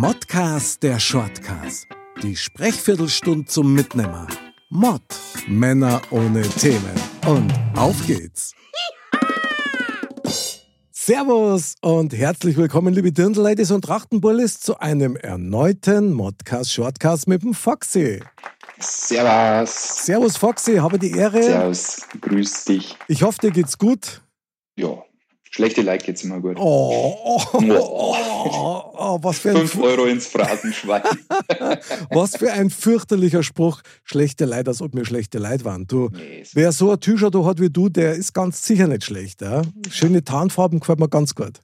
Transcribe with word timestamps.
Modcast 0.00 0.84
der 0.84 1.00
Shortcast. 1.00 1.88
Die 2.22 2.36
Sprechviertelstunde 2.36 3.46
zum 3.46 3.74
Mitnehmer. 3.74 4.28
Mod. 4.70 5.02
Männer 5.48 6.00
ohne 6.12 6.42
Themen. 6.42 6.94
Und 7.26 7.52
auf 7.74 7.96
geht's. 8.06 8.54
Servus 10.92 11.74
und 11.80 12.12
herzlich 12.12 12.56
willkommen, 12.56 12.94
liebe 12.94 13.10
Dirndl-Ladies 13.10 13.72
und 13.72 13.86
Trachtenbullis, 13.86 14.60
zu 14.60 14.78
einem 14.78 15.16
erneuten 15.16 16.12
Modcast 16.12 16.72
Shortcast 16.72 17.26
mit 17.26 17.42
dem 17.42 17.52
Foxy. 17.52 18.22
Servus. 18.78 20.04
Servus, 20.06 20.36
Foxy, 20.36 20.76
habe 20.76 21.00
die 21.00 21.10
Ehre. 21.10 21.42
Servus, 21.42 22.02
grüß 22.20 22.66
dich. 22.66 22.96
Ich 23.08 23.24
hoffe, 23.24 23.40
dir 23.40 23.50
geht's 23.50 23.76
gut. 23.76 24.22
Ja, 24.76 25.02
schlechte 25.58 25.82
Like 25.82 26.04
geht's 26.04 26.22
immer 26.22 26.40
gut. 26.40 26.56
Oh, 26.58 27.16
oh, 27.24 27.42
oh, 27.52 28.92
oh, 28.96 29.18
was 29.22 29.40
für 29.40 29.50
ein 29.50 29.56
5 29.66 29.78
Euro 29.80 30.04
ins 30.04 30.26
Phrasenschwein. 30.28 31.02
Was 32.10 32.36
für 32.36 32.52
ein 32.52 32.70
fürchterlicher 32.70 33.42
Spruch. 33.42 33.82
Schlechte 34.04 34.44
Leid, 34.44 34.68
als 34.68 34.80
ob 34.80 34.94
mir 34.94 35.04
schlechte 35.04 35.38
Leid 35.38 35.64
waren. 35.64 35.86
Du, 35.88 36.10
nee, 36.12 36.44
so- 36.44 36.50
wer 36.54 36.70
so 36.72 36.92
ein 36.92 37.00
T-Shirt 37.00 37.34
hat 37.34 37.60
wie 37.60 37.70
du, 37.70 37.88
der 37.88 38.14
ist 38.14 38.32
ganz 38.32 38.64
sicher 38.64 38.86
nicht 38.86 39.04
schlecht. 39.04 39.42
Ja? 39.42 39.62
Schöne 39.90 40.22
Tarnfarben 40.22 40.78
gefällt 40.78 41.00
mir 41.00 41.08
ganz 41.08 41.34
gut. 41.34 41.60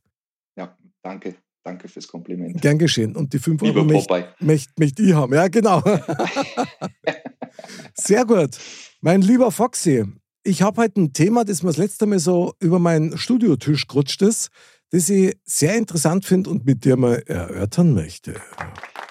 ja, 0.56 0.76
danke. 1.02 1.36
Danke 1.62 1.88
fürs 1.88 2.06
Kompliment. 2.08 2.60
Gern 2.60 2.78
geschehen. 2.78 3.16
Und 3.16 3.32
die 3.32 3.38
5 3.38 3.62
Lieber 3.62 3.76
Euro 3.80 3.86
möchte 3.86 4.28
möcht, 4.40 4.78
möcht 4.78 5.00
ich 5.00 5.14
haben. 5.14 5.32
Ja, 5.32 5.48
genau. 5.48 5.82
Sehr 7.94 8.26
gut. 8.26 8.58
Mein 9.00 9.22
lieber 9.22 9.50
Foxy, 9.50 10.04
ich 10.44 10.62
habe 10.62 10.82
heute 10.82 11.00
ein 11.00 11.12
Thema, 11.12 11.44
das 11.44 11.62
mir 11.62 11.70
das 11.70 11.78
letzte 11.78 12.06
Mal 12.06 12.18
so 12.18 12.54
über 12.60 12.78
meinen 12.78 13.16
Studiotisch 13.18 13.86
gerutscht 13.86 14.22
ist, 14.22 14.50
das 14.90 15.08
ich 15.08 15.36
sehr 15.44 15.76
interessant 15.76 16.24
finde 16.24 16.50
und 16.50 16.64
mit 16.66 16.84
dir 16.84 16.96
mal 16.96 17.22
erörtern 17.26 17.94
möchte. 17.94 18.34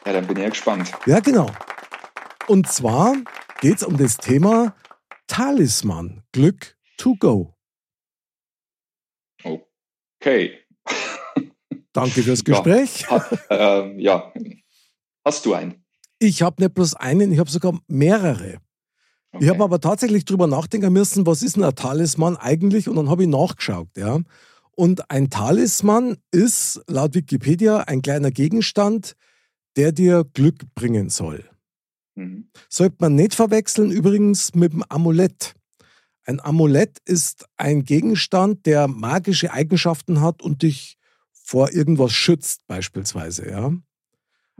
Ja, 0.05 0.13
dann 0.13 0.27
bin 0.27 0.37
ich 0.37 0.43
ja 0.43 0.49
gespannt. 0.49 0.91
Ja, 1.05 1.19
genau. 1.19 1.49
Und 2.47 2.67
zwar 2.67 3.15
geht 3.61 3.77
es 3.77 3.83
um 3.83 3.97
das 3.97 4.17
Thema 4.17 4.75
Talisman, 5.27 6.23
Glück 6.31 6.77
to 6.97 7.15
go. 7.15 7.55
Okay. 9.43 10.59
Danke 11.93 12.23
fürs 12.23 12.43
Ja. 12.45 12.61
Gespräch. 12.61 13.09
Ha, 13.09 13.29
ähm, 13.49 13.99
ja. 13.99 14.31
Hast 15.25 15.45
du 15.45 15.53
einen? 15.53 15.83
Ich 16.19 16.41
habe 16.41 16.61
nicht 16.61 16.73
bloß 16.73 16.95
einen, 16.95 17.31
ich 17.31 17.39
habe 17.39 17.49
sogar 17.49 17.79
mehrere. 17.87 18.59
Okay. 19.33 19.45
Ich 19.45 19.49
habe 19.49 19.63
aber 19.63 19.81
tatsächlich 19.81 20.25
drüber 20.25 20.45
nachdenken 20.45 20.93
müssen, 20.93 21.25
was 21.25 21.41
ist 21.41 21.55
denn 21.55 21.63
ein 21.63 21.75
Talisman 21.75 22.37
eigentlich? 22.37 22.87
Und 22.87 22.95
dann 22.95 23.09
habe 23.09 23.23
ich 23.23 23.29
nachgeschaut, 23.29 23.89
ja. 23.97 24.19
Und 24.75 25.09
ein 25.09 25.29
Talisman 25.29 26.17
ist 26.31 26.81
laut 26.87 27.15
Wikipedia 27.15 27.79
ein 27.79 28.03
kleiner 28.03 28.31
Gegenstand, 28.31 29.15
der 29.75 29.91
dir 29.91 30.23
Glück 30.33 30.61
bringen 30.75 31.09
soll. 31.09 31.43
Mhm. 32.15 32.49
Sollte 32.69 32.97
man 32.99 33.15
nicht 33.15 33.33
verwechseln 33.33 33.91
übrigens 33.91 34.53
mit 34.53 34.73
dem 34.73 34.83
Amulett. 34.87 35.55
Ein 36.25 36.39
Amulett 36.39 36.99
ist 37.05 37.45
ein 37.57 37.83
Gegenstand, 37.83 38.67
der 38.67 38.87
magische 38.87 39.51
Eigenschaften 39.51 40.21
hat 40.21 40.43
und 40.43 40.61
dich 40.61 40.97
vor 41.31 41.71
irgendwas 41.71 42.13
schützt, 42.13 42.65
beispielsweise, 42.67 43.49
ja. 43.49 43.73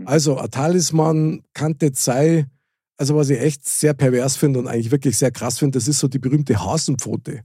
Also 0.06 0.38
ein 0.38 0.50
Talisman 0.50 1.44
kann 1.54 1.78
jetzt 1.80 2.04
sein, 2.04 2.50
also 2.98 3.16
was 3.16 3.30
ich 3.30 3.40
echt 3.40 3.66
sehr 3.68 3.94
pervers 3.94 4.36
finde 4.38 4.60
und 4.60 4.68
eigentlich 4.68 4.92
wirklich 4.92 5.18
sehr 5.18 5.32
krass 5.32 5.60
finde, 5.60 5.78
das 5.78 5.88
ist 5.88 6.00
so 6.00 6.08
die 6.08 6.20
berühmte 6.20 6.64
Hasenpfote. 6.64 7.44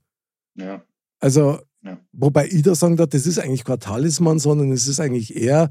Ja. 0.57 0.85
Also, 1.21 1.61
Ja. 1.83 1.99
wobei 2.13 2.47
ich 2.49 2.63
da 2.63 2.75
sagen 2.75 2.97
darf, 2.97 3.09
das 3.11 3.27
ist 3.27 3.39
eigentlich 3.39 3.65
kein 3.65 3.81
Talisman, 3.81 4.39
sondern 4.39 4.73
es 4.73 4.87
ist 4.89 5.01
eigentlich 5.01 5.35
eher 5.37 5.71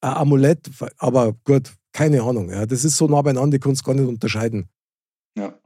ein 0.00 0.14
Amulett, 0.14 0.70
aber 0.98 1.32
gut, 1.44 1.74
keine 1.92 2.22
Ahnung. 2.22 2.50
Ja. 2.50 2.66
Das 2.66 2.84
ist 2.84 2.96
so 2.96 3.06
nah 3.06 3.22
beieinander, 3.22 3.56
ich 3.56 3.62
kann 3.62 3.72
es 3.72 3.84
gar 3.84 3.94
nicht 3.94 4.06
unterscheiden. 4.08 4.68
ja. 5.36 5.58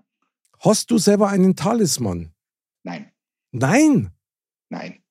Hast 0.61 0.91
du 0.91 0.97
selber 0.97 1.29
einen 1.29 1.55
Talisman? 1.55 2.33
Nein. 2.83 3.13
Nein! 3.52 4.11
Nein. 4.70 5.02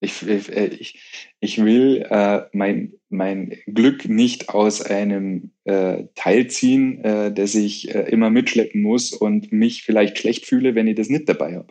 Ich, 0.00 0.22
ich, 0.26 0.48
äh, 0.48 0.66
ich, 0.66 1.34
ich 1.40 1.58
will 1.64 2.06
äh, 2.08 2.46
mein, 2.52 2.92
mein 3.16 3.56
Glück 3.66 4.08
nicht 4.08 4.48
aus 4.50 4.82
einem 4.82 5.52
äh, 5.64 6.04
Teil 6.14 6.48
ziehen, 6.48 7.02
äh, 7.04 7.32
das 7.32 7.54
ich 7.54 7.94
äh, 7.94 8.10
immer 8.10 8.30
mitschleppen 8.30 8.82
muss 8.82 9.12
und 9.12 9.52
mich 9.52 9.82
vielleicht 9.82 10.18
schlecht 10.18 10.46
fühle, 10.46 10.74
wenn 10.74 10.86
ich 10.86 10.96
das 10.96 11.08
nicht 11.08 11.28
dabei 11.28 11.56
habe. 11.56 11.68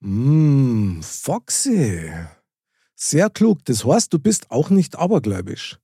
Mm, 0.00 1.00
Foxy. 1.02 2.10
Sehr 2.94 3.30
klug. 3.30 3.64
Das 3.64 3.84
heißt, 3.84 4.12
du 4.12 4.18
bist 4.18 4.50
auch 4.50 4.70
nicht 4.70 4.98
abergläubisch. 4.98 5.78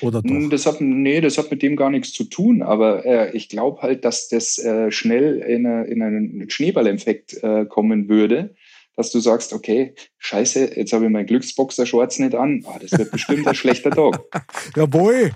Oder 0.00 0.22
doch? 0.22 0.30
Hm, 0.30 0.50
Das 0.50 0.66
hat, 0.66 0.80
nee, 0.80 1.20
das 1.20 1.38
hat 1.38 1.50
mit 1.50 1.62
dem 1.62 1.76
gar 1.76 1.90
nichts 1.90 2.12
zu 2.12 2.24
tun, 2.24 2.62
aber 2.62 3.04
äh, 3.04 3.36
ich 3.36 3.48
glaube 3.48 3.82
halt, 3.82 4.04
dass 4.04 4.28
das 4.28 4.58
äh, 4.58 4.90
schnell 4.90 5.38
in, 5.38 5.66
eine, 5.66 5.86
in 5.86 6.02
einen 6.02 6.50
Schneeballeffekt 6.50 7.42
äh, 7.42 7.66
kommen 7.66 8.08
würde, 8.08 8.54
dass 8.96 9.12
du 9.12 9.20
sagst, 9.20 9.52
okay, 9.52 9.94
scheiße, 10.18 10.76
jetzt 10.76 10.92
habe 10.92 11.04
ich 11.04 11.10
meinen 11.10 11.26
Glücksboxer-Shorts 11.26 12.18
nicht 12.18 12.34
an. 12.34 12.64
Ah, 12.66 12.78
das 12.80 12.92
wird 12.92 13.10
bestimmt 13.12 13.46
ein 13.46 13.54
schlechter 13.54 13.90
Tag. 13.90 14.20
Jawohl, 14.76 15.32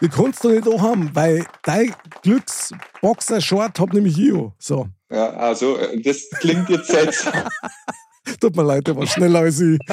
die 0.00 0.08
kannst 0.08 0.42
du 0.42 0.50
nicht 0.50 0.66
auch 0.66 0.80
haben, 0.80 1.10
weil 1.14 1.44
dein 1.62 1.94
Glücksboxer-Short 2.22 3.78
hab 3.78 3.92
nämlich 3.92 4.18
ich 4.18 4.32
auch. 4.32 4.52
So, 4.58 4.88
Ja, 5.10 5.30
also, 5.30 5.76
äh, 5.76 6.00
das 6.00 6.30
klingt 6.40 6.70
jetzt 6.70 6.88
seltsam. 6.88 7.34
tut 8.40 8.56
mir 8.56 8.64
leid, 8.64 8.86
der 8.86 8.96
war 8.96 9.06
schneller 9.06 9.40
als 9.40 9.60
ich. 9.60 9.78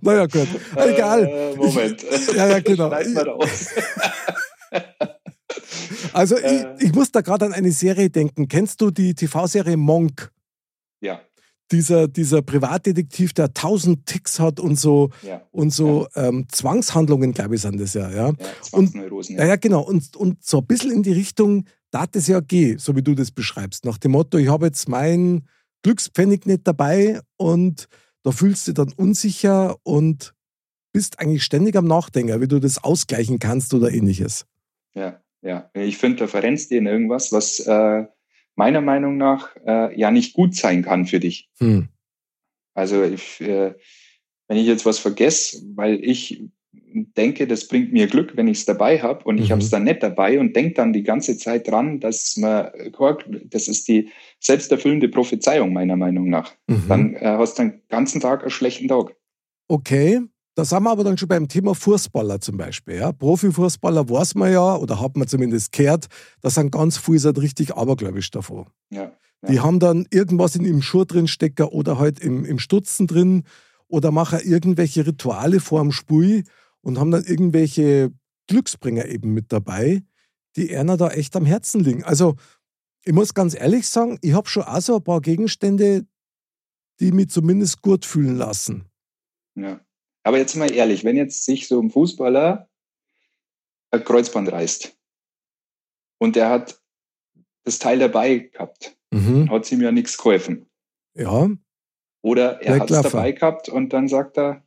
naja, 0.00 0.26
gut, 0.26 0.48
egal. 0.76 1.26
Äh, 1.26 1.54
Moment. 1.56 2.02
Ja, 2.34 2.48
ja, 2.48 2.60
genau. 2.60 2.90
Also, 6.12 6.36
ich, 6.36 6.44
äh. 6.44 6.76
ich 6.80 6.94
muss 6.94 7.10
da 7.10 7.20
gerade 7.20 7.46
an 7.46 7.52
eine 7.52 7.72
Serie 7.72 8.10
denken. 8.10 8.48
Kennst 8.48 8.80
du 8.80 8.90
die 8.90 9.14
TV-Serie 9.14 9.76
Monk? 9.76 10.32
Ja, 11.00 11.20
Dieser, 11.70 12.06
dieser 12.06 12.42
Privatdetektiv, 12.42 13.32
der 13.32 13.52
tausend 13.54 14.06
Ticks 14.06 14.38
hat 14.38 14.60
und 14.60 14.78
so, 14.78 15.10
ja, 15.22 15.42
und 15.50 15.70
so 15.70 16.06
ähm, 16.14 16.46
Zwangshandlungen, 16.50 17.32
glaube 17.32 17.56
ich, 17.56 17.62
sind 17.62 17.80
das 17.80 17.94
ja. 17.94 18.10
ja? 18.10 18.28
ja. 18.28 18.34
Zwangsneurosen. 18.62 19.36
Ja, 19.36 19.46
ja, 19.46 19.56
genau. 19.56 19.82
Und, 19.82 20.16
und 20.16 20.44
so 20.44 20.58
ein 20.58 20.66
bisschen 20.66 20.92
in 20.92 21.02
die 21.02 21.12
Richtung, 21.12 21.64
da 21.90 22.06
es 22.12 22.26
ja 22.26 22.40
gehen, 22.40 22.78
so 22.78 22.94
wie 22.96 23.02
du 23.02 23.14
das 23.14 23.30
beschreibst. 23.30 23.84
Nach 23.84 23.98
dem 23.98 24.12
Motto, 24.12 24.38
ich 24.38 24.48
habe 24.48 24.66
jetzt 24.66 24.88
meinen 24.88 25.48
Glückspfennig 25.82 26.46
nicht 26.46 26.66
dabei 26.66 27.20
und 27.36 27.88
da 28.22 28.30
fühlst 28.30 28.68
du 28.68 28.72
dich 28.72 28.84
dann 28.84 28.92
unsicher 28.96 29.76
und 29.82 30.34
bist 30.92 31.18
eigentlich 31.18 31.42
ständig 31.42 31.76
am 31.76 31.86
Nachdenken, 31.86 32.40
wie 32.40 32.48
du 32.48 32.60
das 32.60 32.82
ausgleichen 32.82 33.38
kannst 33.38 33.74
oder 33.74 33.90
ähnliches. 33.90 34.46
Ja, 34.94 35.21
ja. 35.42 35.70
Ich 35.74 35.98
finde, 35.98 36.18
da 36.20 36.26
verrennst 36.26 36.70
du 36.70 36.76
in 36.76 36.86
irgendwas, 36.86 37.32
was 37.32 37.60
äh, 37.60 38.06
meiner 38.54 38.80
Meinung 38.80 39.16
nach 39.16 39.54
äh, 39.66 39.98
ja 39.98 40.10
nicht 40.10 40.34
gut 40.34 40.54
sein 40.54 40.82
kann 40.82 41.06
für 41.06 41.20
dich. 41.20 41.50
Hm. 41.58 41.88
Also 42.74 43.02
ich, 43.02 43.40
äh, 43.40 43.74
wenn 44.48 44.56
ich 44.56 44.66
jetzt 44.66 44.86
was 44.86 44.98
vergesse, 44.98 45.62
weil 45.74 46.02
ich 46.02 46.42
denke, 47.16 47.46
das 47.46 47.68
bringt 47.68 47.92
mir 47.92 48.06
Glück, 48.06 48.36
wenn 48.36 48.48
ich 48.48 48.58
es 48.58 48.64
dabei 48.64 49.00
habe 49.00 49.24
und 49.24 49.38
ich 49.38 49.48
Mhm. 49.48 49.52
habe 49.52 49.62
es 49.62 49.70
dann 49.70 49.84
nicht 49.84 50.02
dabei 50.02 50.38
und 50.38 50.54
denke 50.54 50.74
dann 50.74 50.92
die 50.92 51.02
ganze 51.02 51.36
Zeit 51.36 51.68
dran, 51.68 52.00
dass 52.00 52.36
man, 52.36 52.70
das 53.44 53.68
ist 53.68 53.88
die 53.88 54.10
selbsterfüllende 54.40 55.08
Prophezeiung 55.08 55.72
meiner 55.72 55.96
Meinung 55.96 56.28
nach. 56.28 56.54
Mhm. 56.66 56.84
Dann 56.88 57.14
äh, 57.14 57.20
hast 57.24 57.58
du 57.58 57.64
den 57.64 57.82
ganzen 57.88 58.20
Tag 58.20 58.42
einen 58.42 58.50
schlechten 58.50 58.88
Tag. 58.88 59.14
Okay, 59.68 60.20
da 60.54 60.64
sind 60.64 60.82
wir 60.82 60.90
aber 60.90 61.04
dann 61.04 61.16
schon 61.16 61.28
beim 61.28 61.48
Thema 61.48 61.74
Fußballer 61.74 62.40
zum 62.40 62.56
Beispiel. 62.58 62.96
Ja? 62.96 63.12
Profifußballer 63.12 64.08
weiß 64.08 64.34
man 64.34 64.52
ja, 64.52 64.76
oder 64.76 65.00
hat 65.00 65.16
man 65.16 65.26
zumindest 65.28 65.72
gehört, 65.72 66.06
da 66.40 66.50
sind 66.50 66.70
ganz 66.70 66.98
viele 66.98 67.18
sind 67.20 67.38
richtig 67.40 67.74
abergläubisch 67.74 68.30
davon. 68.30 68.66
Ja, 68.90 69.12
Die 69.48 69.54
Ja. 69.54 69.62
haben 69.64 69.80
dann 69.80 70.06
irgendwas 70.10 70.54
in 70.56 70.64
im 70.64 70.82
Schuh 70.82 71.04
drin 71.04 71.26
stecken 71.26 71.64
oder 71.66 71.98
halt 71.98 72.20
im, 72.20 72.44
im 72.44 72.58
Stutzen 72.58 73.06
drin 73.06 73.44
oder 73.88 74.10
machen 74.10 74.40
irgendwelche 74.44 75.06
Rituale 75.06 75.58
vor 75.60 75.80
dem 75.80 75.90
Spiel 75.92 76.44
und 76.82 76.98
haben 76.98 77.10
dann 77.10 77.24
irgendwelche 77.24 78.12
Glücksbringer 78.48 79.06
eben 79.06 79.32
mit 79.34 79.52
dabei, 79.52 80.02
die 80.56 80.76
einer 80.76 80.96
da 80.96 81.08
echt 81.08 81.34
am 81.36 81.46
Herzen 81.46 81.80
liegen. 81.82 82.04
Also 82.04 82.36
ich 83.04 83.12
muss 83.14 83.32
ganz 83.34 83.54
ehrlich 83.54 83.88
sagen, 83.88 84.18
ich 84.20 84.34
habe 84.34 84.48
schon 84.48 84.64
auch 84.64 84.80
so 84.80 84.96
ein 84.96 85.02
paar 85.04 85.20
Gegenstände, 85.20 86.04
die 87.00 87.10
mich 87.12 87.30
zumindest 87.30 87.80
gut 87.82 88.04
fühlen 88.04 88.36
lassen. 88.36 88.84
ja. 89.56 89.80
Aber 90.24 90.38
jetzt 90.38 90.54
mal 90.56 90.70
ehrlich, 90.72 91.04
wenn 91.04 91.16
jetzt 91.16 91.44
sich 91.44 91.66
so 91.68 91.80
ein 91.80 91.90
Fußballer 91.90 92.68
ein 93.90 94.04
Kreuzband 94.04 94.50
reißt 94.50 94.96
und 96.18 96.36
der 96.36 96.48
hat 96.48 96.80
das 97.64 97.78
Teil 97.78 97.98
dabei 97.98 98.38
gehabt, 98.38 98.96
Mhm. 99.12 99.50
hat 99.50 99.70
ihm 99.70 99.82
ja 99.82 99.92
nichts 99.92 100.16
geholfen. 100.16 100.70
Ja, 101.14 101.50
Oder 102.22 102.62
er 102.62 102.80
hat 102.80 102.90
es 102.90 103.02
dabei 103.02 103.32
gehabt 103.32 103.68
und 103.68 103.92
dann 103.92 104.08
sagt 104.08 104.38
er, 104.38 104.64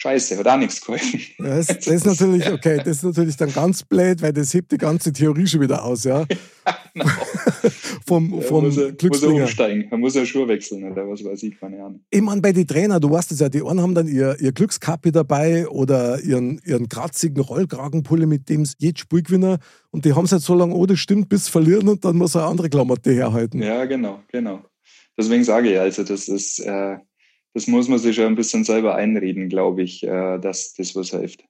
Scheiße, 0.00 0.38
hat 0.38 0.46
auch 0.46 0.56
nichts 0.56 0.80
geholfen. 0.80 1.20
Das, 1.38 1.66
das, 1.66 1.86
ist 1.88 2.06
natürlich, 2.06 2.48
okay, 2.52 2.76
das 2.76 2.98
ist 2.98 3.02
natürlich 3.02 3.36
dann 3.36 3.52
ganz 3.52 3.82
blöd, 3.82 4.22
weil 4.22 4.32
das 4.32 4.54
hebt 4.54 4.70
die 4.70 4.78
ganze 4.78 5.12
Theorie 5.12 5.44
schon 5.44 5.60
wieder 5.60 5.84
aus, 5.84 6.04
ja. 6.04 6.20
ja 6.66 6.78
genau. 6.94 7.06
vom 8.06 8.40
vom 8.42 8.64
muss 8.66 8.76
er, 8.76 8.92
muss 9.08 9.22
er 9.24 9.28
umsteigen, 9.30 9.88
er 9.90 9.98
muss 9.98 10.14
er 10.14 10.24
Schuhe 10.24 10.46
wechseln 10.46 10.88
oder 10.88 11.08
was 11.08 11.24
weiß 11.24 11.42
ich, 11.42 11.58
keine 11.58 11.82
Ahnung. 11.82 12.04
Ich 12.10 12.20
meine, 12.20 12.40
bei 12.40 12.52
den 12.52 12.64
Trainer, 12.64 13.00
du 13.00 13.10
weißt 13.10 13.32
es 13.32 13.40
ja, 13.40 13.48
die 13.48 13.60
einen 13.60 13.82
haben 13.82 13.96
dann 13.96 14.06
ihr, 14.06 14.36
ihr 14.38 14.52
Glückskappe 14.52 15.10
dabei 15.10 15.66
oder 15.66 16.22
ihren, 16.22 16.60
ihren 16.64 16.88
kratzigen 16.88 17.42
Rollkragenpulle, 17.42 18.28
mit 18.28 18.48
dem 18.48 18.64
jedes 18.78 19.00
Spiel 19.00 19.24
gewinnen 19.24 19.58
und 19.90 20.04
die 20.04 20.12
haben 20.12 20.26
es 20.26 20.32
halt 20.32 20.42
so 20.42 20.54
lange, 20.54 20.74
oh, 20.74 20.86
das 20.86 21.00
stimmt, 21.00 21.28
bis 21.28 21.48
verlieren 21.48 21.88
und 21.88 22.04
dann 22.04 22.16
muss 22.16 22.36
er 22.36 22.42
eine 22.42 22.50
andere 22.50 22.70
Klamotte 22.70 23.12
herhalten. 23.12 23.60
Ja, 23.60 23.84
genau, 23.84 24.20
genau. 24.30 24.64
Deswegen 25.16 25.42
sage 25.42 25.72
ich 25.72 25.80
also, 25.80 26.04
das 26.04 26.28
ist, 26.28 26.60
äh, 26.60 26.98
das 27.54 27.66
muss 27.66 27.88
man 27.88 27.98
sich 27.98 28.16
schon 28.16 28.26
ein 28.26 28.36
bisschen 28.36 28.64
selber 28.64 28.94
einreden, 28.94 29.48
glaube 29.48 29.82
ich, 29.82 30.02
äh, 30.04 30.38
dass 30.38 30.74
das 30.74 30.94
was 30.94 31.10
hilft. 31.10 31.44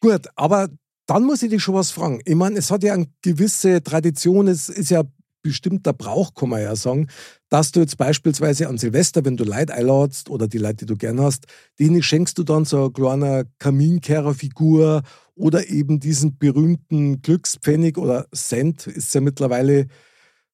Gut, 0.00 0.26
aber 0.36 0.68
dann 1.06 1.24
muss 1.24 1.42
ich 1.42 1.50
dich 1.50 1.62
schon 1.62 1.74
was 1.74 1.90
fragen. 1.90 2.20
Ich 2.24 2.34
meine, 2.34 2.58
es 2.58 2.70
hat 2.70 2.82
ja 2.82 2.94
eine 2.94 3.06
gewisse 3.22 3.82
Tradition, 3.82 4.48
es 4.48 4.68
ist 4.68 4.90
ja 4.90 5.04
bestimmter 5.44 5.92
Brauch, 5.92 6.34
kann 6.34 6.48
man 6.48 6.62
ja 6.62 6.74
sagen, 6.74 7.08
dass 7.50 7.70
du 7.70 7.80
jetzt 7.80 7.98
beispielsweise 7.98 8.66
an 8.66 8.78
Silvester, 8.78 9.24
wenn 9.24 9.36
du 9.36 9.44
Leute 9.44 9.74
einladst 9.74 10.30
oder 10.30 10.48
die 10.48 10.58
Leute, 10.58 10.86
die 10.86 10.86
du 10.86 10.96
gern 10.96 11.20
hast, 11.20 11.46
denen 11.78 12.02
schenkst 12.02 12.38
du 12.38 12.42
dann 12.42 12.64
so 12.64 12.84
eine 12.84 12.92
kleine 12.92 13.46
Kaminkehrerfigur 13.58 15.02
oder 15.36 15.68
eben 15.68 16.00
diesen 16.00 16.38
berühmten 16.38 17.20
Glückspfennig 17.20 17.98
oder 17.98 18.26
Cent 18.34 18.86
ist 18.86 19.14
ja 19.14 19.20
mittlerweile. 19.20 19.86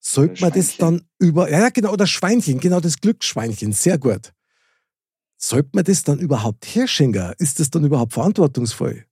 Sollte 0.01 0.43
man 0.43 0.53
das 0.53 0.77
dann 0.79 1.03
über, 1.19 1.51
ja 1.51 1.69
genau, 1.69 1.93
oder 1.93 2.07
Schweinchen, 2.07 2.59
genau 2.59 2.81
das 2.81 3.01
Glücksschweinchen, 3.01 3.73
sehr 3.73 3.99
gut. 3.99 4.33
Sollte 5.43 5.71
man 5.73 5.85
das 5.85 6.05
dann 6.05 6.19
überhaupt 6.19 6.67
herschenken? 6.67 7.33
Ist 7.39 7.61
das 7.61 7.71
dann 7.71 7.85
überhaupt 7.85 8.13
verantwortungsvoll? 8.13 9.07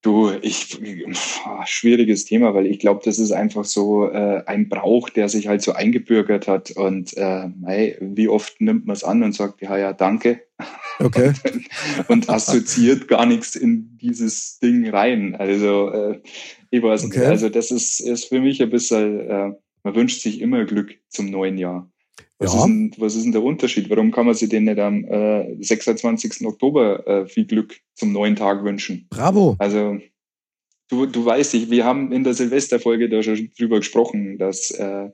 Du, 0.00 0.32
ich, 0.40 0.80
schwieriges 1.66 2.24
Thema, 2.24 2.54
weil 2.54 2.66
ich 2.66 2.80
glaube, 2.80 3.02
das 3.04 3.20
ist 3.20 3.30
einfach 3.30 3.64
so 3.64 4.10
äh, 4.10 4.42
ein 4.46 4.68
Brauch, 4.68 5.10
der 5.10 5.28
sich 5.28 5.46
halt 5.46 5.62
so 5.62 5.72
eingebürgert 5.72 6.48
hat. 6.48 6.72
Und 6.72 7.16
äh, 7.16 7.50
hey, 7.66 7.98
wie 8.00 8.28
oft 8.28 8.60
nimmt 8.60 8.86
man 8.86 8.96
es 8.96 9.04
an 9.04 9.22
und 9.22 9.32
sagt, 9.34 9.60
ja, 9.60 9.76
ja, 9.76 9.92
danke. 9.92 10.40
Okay. 10.98 11.34
und 12.08 12.28
assoziiert 12.30 13.06
gar 13.06 13.26
nichts 13.26 13.54
in 13.54 13.96
dieses 13.98 14.58
Ding 14.58 14.88
rein. 14.88 15.36
Also, 15.36 15.90
äh, 15.92 16.20
ich 16.70 16.82
weiß 16.82 17.04
okay. 17.04 17.18
nicht. 17.18 17.28
Also, 17.28 17.48
das 17.50 17.70
ist, 17.70 18.00
ist 18.00 18.24
für 18.24 18.40
mich 18.40 18.62
ein 18.62 18.70
bisschen, 18.70 19.20
äh, 19.20 19.52
man 19.84 19.94
wünscht 19.94 20.22
sich 20.22 20.40
immer 20.40 20.64
Glück 20.64 20.98
zum 21.10 21.26
neuen 21.26 21.58
Jahr. 21.58 21.92
Was, 22.42 22.54
ja. 22.54 22.58
ist 22.60 22.66
denn, 22.66 22.92
was 22.98 23.14
ist 23.14 23.24
denn 23.24 23.32
der 23.32 23.42
Unterschied? 23.42 23.88
Warum 23.88 24.10
kann 24.10 24.26
man 24.26 24.34
sich 24.34 24.48
den 24.48 24.64
nicht 24.64 24.78
am 24.78 25.04
äh, 25.04 25.56
26. 25.62 26.44
Oktober 26.46 27.06
äh, 27.06 27.26
viel 27.26 27.46
Glück 27.46 27.80
zum 27.94 28.12
neuen 28.12 28.36
Tag 28.36 28.64
wünschen? 28.64 29.06
Bravo. 29.10 29.56
Also 29.58 29.98
du, 30.88 31.06
du 31.06 31.24
weißt, 31.24 31.54
ich, 31.54 31.70
wir 31.70 31.84
haben 31.84 32.10
in 32.12 32.24
der 32.24 32.34
Silvesterfolge 32.34 33.08
da 33.08 33.22
schon 33.22 33.50
drüber 33.56 33.78
gesprochen, 33.78 34.38
dass 34.38 34.70
äh, 34.72 35.10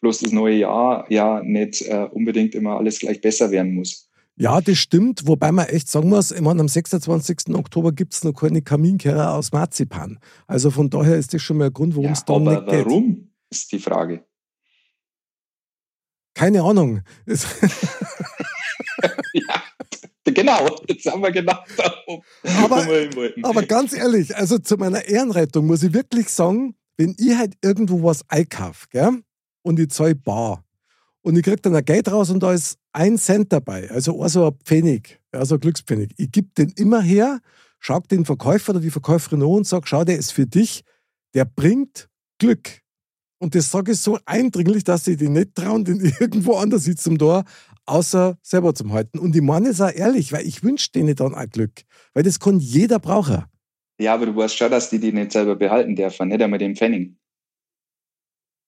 bloß 0.00 0.20
das 0.20 0.32
neue 0.32 0.56
Jahr 0.56 1.06
ja 1.08 1.42
nicht 1.42 1.82
äh, 1.82 2.08
unbedingt 2.10 2.54
immer 2.54 2.76
alles 2.76 2.98
gleich 2.98 3.20
besser 3.20 3.50
werden 3.50 3.74
muss. 3.74 4.10
Ja, 4.36 4.60
das 4.60 4.78
stimmt, 4.78 5.26
wobei 5.26 5.52
man 5.52 5.66
echt 5.66 5.88
sagen 5.88 6.08
muss, 6.08 6.32
ich 6.32 6.40
meine, 6.40 6.60
am 6.60 6.68
26. 6.68 7.54
Oktober 7.54 7.92
gibt 7.92 8.14
es 8.14 8.24
noch 8.24 8.32
keine 8.32 8.62
Kaminkehrer 8.62 9.34
aus 9.34 9.52
Marzipan. 9.52 10.18
Also 10.46 10.70
von 10.70 10.90
daher 10.90 11.16
ist 11.16 11.34
das 11.34 11.42
schon 11.42 11.58
mal 11.58 11.66
ein 11.66 11.72
Grund, 11.72 11.94
warum 11.96 12.12
es 12.12 12.24
ja, 12.26 12.34
da 12.34 12.40
nicht 12.40 12.66
geht. 12.66 12.86
Warum 12.86 13.30
ist 13.50 13.70
die 13.72 13.78
Frage? 13.78 14.24
Keine 16.34 16.62
Ahnung. 16.62 17.02
ja, 19.32 19.62
genau, 20.24 20.80
jetzt 20.88 21.06
haben 21.06 21.22
wir 21.22 21.30
genau 21.30 21.58
darum. 21.76 22.22
Aber, 22.62 22.86
aber 23.42 23.62
ganz 23.62 23.92
ehrlich, 23.92 24.34
also 24.36 24.58
zu 24.58 24.76
meiner 24.76 25.04
Ehrenrettung 25.04 25.66
muss 25.66 25.82
ich 25.82 25.92
wirklich 25.92 26.28
sagen, 26.28 26.74
wenn 26.96 27.14
ich 27.18 27.36
halt 27.36 27.54
irgendwo 27.62 28.02
was 28.02 28.28
einkaufe, 28.28 28.86
gell, 28.90 29.22
und 29.62 29.78
ich 29.78 29.90
zahle 29.90 30.14
bar, 30.14 30.64
und 31.22 31.36
ich 31.36 31.44
kriege 31.44 31.56
dann 31.56 31.76
ein 31.76 31.84
Geld 31.84 32.10
raus 32.10 32.30
und 32.30 32.42
da 32.42 32.52
ist 32.52 32.78
ein 32.92 33.16
Cent 33.16 33.52
dabei, 33.52 33.90
also 33.90 34.26
so 34.28 34.46
ein 34.46 34.54
Pfennig, 34.64 35.20
also 35.30 35.54
ein 35.54 35.60
Glückspfennig. 35.60 36.12
Ich 36.16 36.30
gebe 36.32 36.48
den 36.58 36.70
immer 36.70 37.00
her, 37.00 37.40
schau 37.78 38.00
den 38.00 38.24
Verkäufer 38.24 38.70
oder 38.70 38.80
die 38.80 38.90
Verkäuferin 38.90 39.42
an 39.42 39.48
und 39.48 39.66
sage, 39.66 39.86
schau, 39.86 40.04
der 40.04 40.18
ist 40.18 40.32
für 40.32 40.46
dich, 40.46 40.82
der 41.34 41.44
bringt 41.44 42.08
Glück. 42.38 42.81
Und 43.42 43.56
das 43.56 43.72
sage 43.72 43.90
ich 43.90 43.98
so 43.98 44.20
eindringlich, 44.24 44.84
dass 44.84 45.04
sie 45.04 45.16
die 45.16 45.28
nicht 45.28 45.56
trauen, 45.56 45.84
den 45.84 45.98
irgendwo 46.20 46.54
anders 46.54 46.84
zum 46.94 47.18
Tor, 47.18 47.42
außer 47.86 48.38
selber 48.40 48.72
zum 48.72 48.92
halten. 48.92 49.18
Und 49.18 49.34
ich 49.34 49.42
meine 49.42 49.70
es 49.70 49.80
auch 49.80 49.92
ehrlich, 49.92 50.32
weil 50.32 50.46
ich 50.46 50.62
wünsche 50.62 50.92
denen 50.92 51.16
dann 51.16 51.34
ein 51.34 51.50
Glück. 51.50 51.82
Weil 52.14 52.22
das 52.22 52.38
kann 52.38 52.60
jeder 52.60 53.00
brauchen. 53.00 53.42
Ja, 53.98 54.14
aber 54.14 54.26
du 54.26 54.36
weißt 54.36 54.56
schon, 54.56 54.70
dass 54.70 54.90
die 54.90 55.00
die 55.00 55.10
nicht 55.10 55.32
selber 55.32 55.56
behalten 55.56 55.96
dürfen, 55.96 56.28
nicht 56.28 56.40
einmal 56.40 56.60
den 56.60 56.76
Pfennig. 56.76 57.16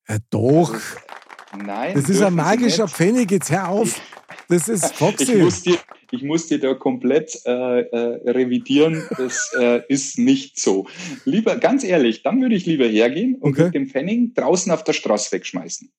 Ja, 0.08 0.16
doch. 0.30 0.72
Also, 0.72 1.64
nein. 1.64 1.94
Das 1.94 2.08
ist 2.08 2.20
ein 2.20 2.34
magischer 2.34 2.88
Pfennig, 2.88 3.30
jetzt 3.30 3.52
hör 3.52 3.68
auf. 3.68 4.00
Das 4.48 4.68
ist 4.68 4.94
Foxy. 4.94 5.32
Ich 5.32 5.42
muss 5.42 5.62
dir, 5.62 5.78
ich 6.10 6.22
muss 6.22 6.46
dir 6.46 6.60
da 6.60 6.74
komplett 6.74 7.40
äh, 7.46 7.80
äh, 7.80 8.30
revidieren. 8.30 9.02
Das 9.16 9.52
äh, 9.58 9.82
ist 9.88 10.18
nicht 10.18 10.58
so. 10.58 10.86
Lieber, 11.24 11.56
ganz 11.56 11.84
ehrlich, 11.84 12.22
dann 12.22 12.40
würde 12.40 12.54
ich 12.54 12.66
lieber 12.66 12.86
hergehen 12.86 13.36
und 13.36 13.52
okay. 13.52 13.64
mit 13.64 13.74
dem 13.74 13.88
Pfennig 13.88 14.34
draußen 14.34 14.70
auf 14.72 14.84
der 14.84 14.92
Straße 14.92 15.32
wegschmeißen. 15.32 15.90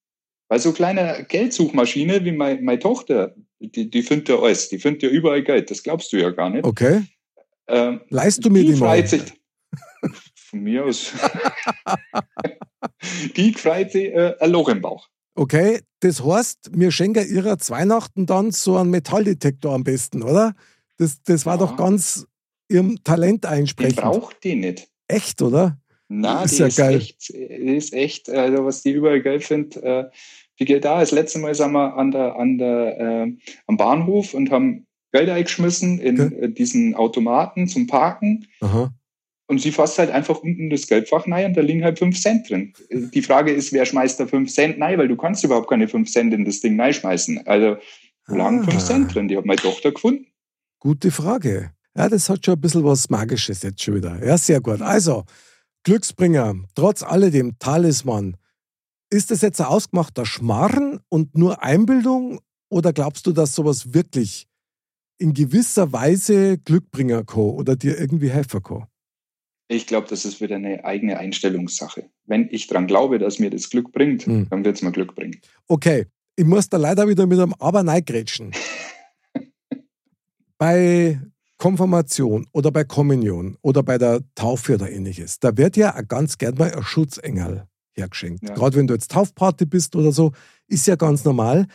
Weil 0.47 0.59
so 0.59 0.73
kleine 0.73 1.25
Geldsuchmaschine 1.27 2.23
wie 2.23 2.31
mein, 2.31 2.63
meine 2.63 2.79
Tochter, 2.79 3.35
die, 3.59 3.89
die 3.89 4.03
findet 4.03 4.29
ja 4.29 4.39
alles, 4.39 4.69
die 4.69 4.77
findet 4.77 5.03
ja 5.03 5.09
überall 5.09 5.43
Geld. 5.43 5.71
Das 5.71 5.81
glaubst 5.81 6.13
du 6.13 6.17
ja 6.17 6.29
gar 6.29 6.49
nicht. 6.49 6.65
Okay. 6.65 7.03
Ähm, 7.67 8.01
Leist 8.09 8.45
du 8.45 8.49
mir 8.51 8.61
die, 8.61 8.73
die 8.73 8.75
freut 8.75 9.09
sich, 9.09 9.23
Von 10.35 10.59
mir 10.61 10.85
aus. 10.85 11.11
die 13.35 13.53
freut 13.53 13.91
sich 13.91 14.13
äh, 14.13 14.35
ein 14.39 14.51
Loch 14.51 14.69
im 14.69 14.81
Bauch. 14.81 15.07
Okay, 15.35 15.81
das 15.99 16.23
heißt, 16.23 16.71
wir 16.73 16.91
schenken 16.91 17.27
ihrer 17.29 17.57
Weihnachten 17.67 18.25
dann 18.25 18.51
so 18.51 18.77
einen 18.77 18.89
Metalldetektor 18.89 19.73
am 19.73 19.83
besten, 19.83 20.23
oder? 20.23 20.53
Das, 20.97 21.21
das 21.23 21.45
war 21.45 21.55
ja. 21.55 21.59
doch 21.59 21.75
ganz 21.75 22.25
ihrem 22.69 23.03
Talent 23.03 23.45
einsprechend. 23.45 23.97
Die 23.97 24.01
braucht 24.01 24.43
die 24.43 24.55
nicht. 24.55 24.87
Echt, 25.07 25.41
oder? 25.41 25.77
Na, 26.07 26.43
ist 26.43 26.55
die 26.55 26.61
ja 26.61 26.67
ist 26.67 26.77
geil. 26.77 26.95
echt, 26.97 27.29
die 27.29 27.75
ist 27.75 27.93
echt, 27.93 28.29
also 28.29 28.65
was 28.65 28.81
die 28.81 28.91
überall 28.91 29.21
geil 29.21 29.41
findet. 29.41 29.83
Äh, 29.83 30.05
wie 30.57 30.65
geht 30.65 30.85
da? 30.85 30.99
Das 30.99 31.11
letzte 31.11 31.39
Mal 31.39 31.53
sind 31.53 31.73
wir 31.73 31.95
an 31.95 32.11
der, 32.11 32.35
an 32.37 32.57
der, 32.57 32.99
äh, 32.99 33.33
am 33.67 33.77
Bahnhof 33.77 34.33
und 34.33 34.51
haben 34.51 34.87
Geld 35.11 35.29
eingeschmissen 35.29 35.99
in 35.99 36.21
okay. 36.21 36.35
Äh, 36.35 36.49
diesen 36.49 36.95
Automaten 36.95 37.67
zum 37.67 37.87
Parken. 37.87 38.47
Aha. 38.61 38.93
Und 39.47 39.61
sie 39.61 39.71
fasst 39.71 39.99
halt 39.99 40.09
einfach 40.09 40.39
unten 40.39 40.69
das 40.69 40.87
Geldfach 40.87 41.27
rein 41.27 41.47
und 41.47 41.57
da 41.57 41.61
liegen 41.61 41.83
halt 41.83 41.99
5 41.99 42.19
Cent 42.19 42.49
drin. 42.49 42.73
Die 42.89 43.21
Frage 43.21 43.51
ist, 43.51 43.71
wer 43.73 43.85
schmeißt 43.85 44.19
da 44.19 44.25
5 44.25 44.51
Cent 44.51 44.81
rein? 44.81 44.97
Weil 44.97 45.07
du 45.07 45.15
kannst 45.15 45.43
überhaupt 45.43 45.69
keine 45.69 45.87
5 45.87 46.11
Cent 46.11 46.33
in 46.33 46.45
das 46.45 46.61
Ding 46.61 46.79
reinschmeißen. 46.79 47.45
Also 47.45 47.77
da 48.27 48.35
lagen 48.35 48.63
5 48.63 48.75
ah. 48.75 48.79
Cent 48.79 49.13
drin. 49.13 49.27
Die 49.27 49.37
hat 49.37 49.45
meine 49.45 49.61
Tochter 49.61 49.91
gefunden. 49.91 50.25
Gute 50.79 51.11
Frage. 51.11 51.71
Ja, 51.95 52.09
das 52.09 52.29
hat 52.29 52.45
schon 52.45 52.55
ein 52.55 52.61
bisschen 52.61 52.83
was 52.83 53.09
Magisches 53.09 53.61
jetzt 53.63 53.81
schon 53.83 53.95
wieder. 53.95 54.23
Ja, 54.25 54.37
sehr 54.37 54.61
gut. 54.61 54.81
Also, 54.81 55.23
Glücksbringer, 55.83 56.55
trotz 56.73 57.03
alledem 57.03 57.57
Talisman. 57.59 58.37
Ist 59.11 59.31
das 59.31 59.41
jetzt 59.41 59.61
ein 59.61 59.67
ausgemachter 59.67 60.25
Schmarren 60.25 60.99
und 61.09 61.37
nur 61.37 61.63
Einbildung? 61.63 62.39
Oder 62.69 62.91
glaubst 62.91 63.27
du, 63.27 63.31
dass 63.31 63.55
sowas 63.55 63.93
wirklich 63.93 64.47
in 65.17 65.33
gewisser 65.33 65.93
Weise 65.93 66.57
Glückbringer 66.57 67.23
kann 67.23 67.43
oder 67.43 67.75
dir 67.75 67.97
irgendwie 67.99 68.29
helfen 68.29 68.61
kann? 68.61 68.87
Ich 69.67 69.87
glaube, 69.87 70.07
das 70.07 70.25
ist 70.25 70.41
wieder 70.41 70.57
eine 70.57 70.85
eigene 70.85 71.17
Einstellungssache. 71.17 72.09
Wenn 72.25 72.47
ich 72.51 72.67
daran 72.67 72.87
glaube, 72.87 73.17
dass 73.17 73.39
mir 73.39 73.49
das 73.49 73.69
Glück 73.69 73.91
bringt, 73.91 74.25
hm. 74.25 74.47
dann 74.49 74.63
wird 74.63 74.75
es 74.75 74.81
mir 74.83 74.91
Glück 74.91 75.15
bringen. 75.15 75.39
Okay, 75.67 76.05
ich 76.35 76.45
muss 76.45 76.69
da 76.69 76.77
leider 76.77 77.07
wieder 77.07 77.25
mit 77.25 77.39
einem 77.39 77.55
Aber 77.59 77.81
neigrätschen. 77.81 78.51
bei 80.57 81.19
Konfirmation 81.57 82.45
oder 82.51 82.71
bei 82.71 82.83
Kommunion 82.83 83.57
oder 83.61 83.81
bei 83.81 83.97
der 83.97 84.21
Taufe 84.35 84.75
oder 84.75 84.91
ähnliches, 84.91 85.39
da 85.39 85.55
wird 85.57 85.77
ja 85.77 85.99
ganz 86.01 86.37
gern 86.37 86.55
mal 86.55 86.71
ein 86.71 86.83
Schutzengel 86.83 87.65
hergeschenkt. 87.93 88.47
Ja. 88.47 88.53
Gerade 88.53 88.77
wenn 88.77 88.87
du 88.87 88.93
jetzt 88.93 89.11
Taufparty 89.11 89.65
bist 89.65 89.95
oder 89.95 90.11
so, 90.11 90.31
ist 90.67 90.85
ja 90.85 90.95
ganz 90.95 91.23
normal. 91.23 91.67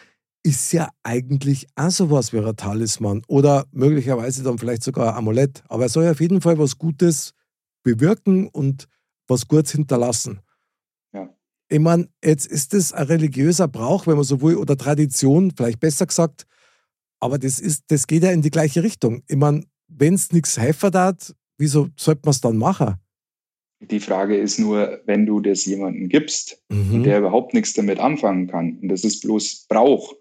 Ist 0.43 0.73
ja 0.73 0.91
eigentlich 1.03 1.67
auch 1.77 1.91
sowas 1.91 2.33
wie 2.33 2.39
ein 2.39 2.57
Talisman 2.57 3.23
oder 3.27 3.67
möglicherweise 3.73 4.43
dann 4.43 4.59
vielleicht 4.59 4.83
sogar 4.83 5.13
ein 5.13 5.19
Amulett. 5.19 5.63
Aber 5.69 5.87
es 5.87 5.93
soll 5.93 6.05
ja 6.05 6.13
auf 6.13 6.21
jeden 6.21 6.41
Fall 6.41 6.59
was 6.59 6.79
Gutes 6.79 7.35
bewirken 7.83 8.49
und 8.49 8.89
was 9.27 9.49
Gutes 9.49 9.73
hinterlassen. 9.73 10.41
Ja. 11.13 11.35
Ich 11.69 11.79
meine, 11.79 12.09
jetzt 12.25 12.47
ist 12.47 12.75
es 12.75 12.93
ein 12.93 13.07
religiöser 13.07 13.69
Brauch, 13.69 14.07
wenn 14.07 14.17
man 14.17 14.25
so 14.25 14.41
will, 14.41 14.57
oder 14.57 14.77
Tradition, 14.77 15.53
vielleicht 15.57 15.81
besser 15.81 16.07
gesagt, 16.07 16.47
aber 17.21 17.39
das, 17.39 17.59
ist, 17.59 17.85
das 17.89 18.07
geht 18.07 18.23
ja 18.23 18.31
in 18.31 18.43
die 18.43 18.51
gleiche 18.51 18.83
Richtung. 18.83 19.23
Ich 19.29 19.37
meine, 19.37 19.65
wenn 19.89 20.15
es 20.15 20.33
nichts 20.33 20.59
helfen 20.59 20.93
hat, 20.95 21.35
wieso 21.59 21.89
sollte 21.97 22.23
man 22.25 22.31
es 22.31 22.41
dann 22.41 22.57
machen? 22.57 22.95
Die 23.81 24.01
Frage 24.01 24.37
ist 24.37 24.59
nur, 24.59 25.01
wenn 25.07 25.27
du 25.27 25.41
das 25.41 25.65
jemandem 25.65 26.09
gibst 26.09 26.63
mhm. 26.69 26.95
und 26.95 27.03
der 27.05 27.19
überhaupt 27.19 27.55
nichts 27.55 27.73
damit 27.73 27.99
anfangen 27.99 28.47
kann, 28.47 28.79
und 28.79 28.89
das 28.89 29.05
ist 29.05 29.23
bloß 29.23 29.67
Brauch, 29.69 30.15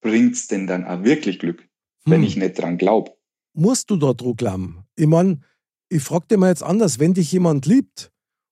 bringt 0.00 0.34
es 0.34 0.46
denn 0.46 0.66
dann 0.66 0.84
auch 0.84 1.02
wirklich 1.02 1.38
Glück? 1.38 1.70
wenn 2.04 2.20
hm. 2.20 2.26
ich 2.26 2.36
nicht 2.36 2.58
dran 2.58 2.78
glaube. 2.78 3.12
Musst 3.52 3.90
du 3.90 3.96
da 3.96 4.12
dran 4.12 4.36
glauben? 4.36 4.84
Ich 4.96 5.06
meine, 5.06 5.40
ich 5.90 6.02
frage 6.02 6.26
dir 6.30 6.38
mal 6.38 6.48
jetzt 6.48 6.62
anders, 6.62 6.98
wenn 6.98 7.14
dich 7.14 7.30
jemand 7.32 7.66
liebt 7.66 8.10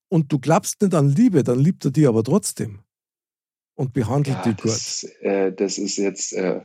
und 0.09 0.33
du 0.33 0.39
glaubst 0.39 0.83
nicht 0.83 0.95
an 0.95 1.09
Liebe, 1.09 1.45
dann 1.45 1.59
liebt 1.59 1.85
er 1.85 1.93
dich 1.93 2.07
aber 2.07 2.23
trotzdem 2.25 2.81
und 3.79 3.93
behandelt 3.93 4.39
ja, 4.45 4.53
die 4.53 4.63
das, 4.63 5.03
gut. 5.03 5.23
Äh, 5.23 5.53
das 5.53 5.79
ist 5.79 5.97
jetzt, 5.99 6.33
äh, 6.33 6.61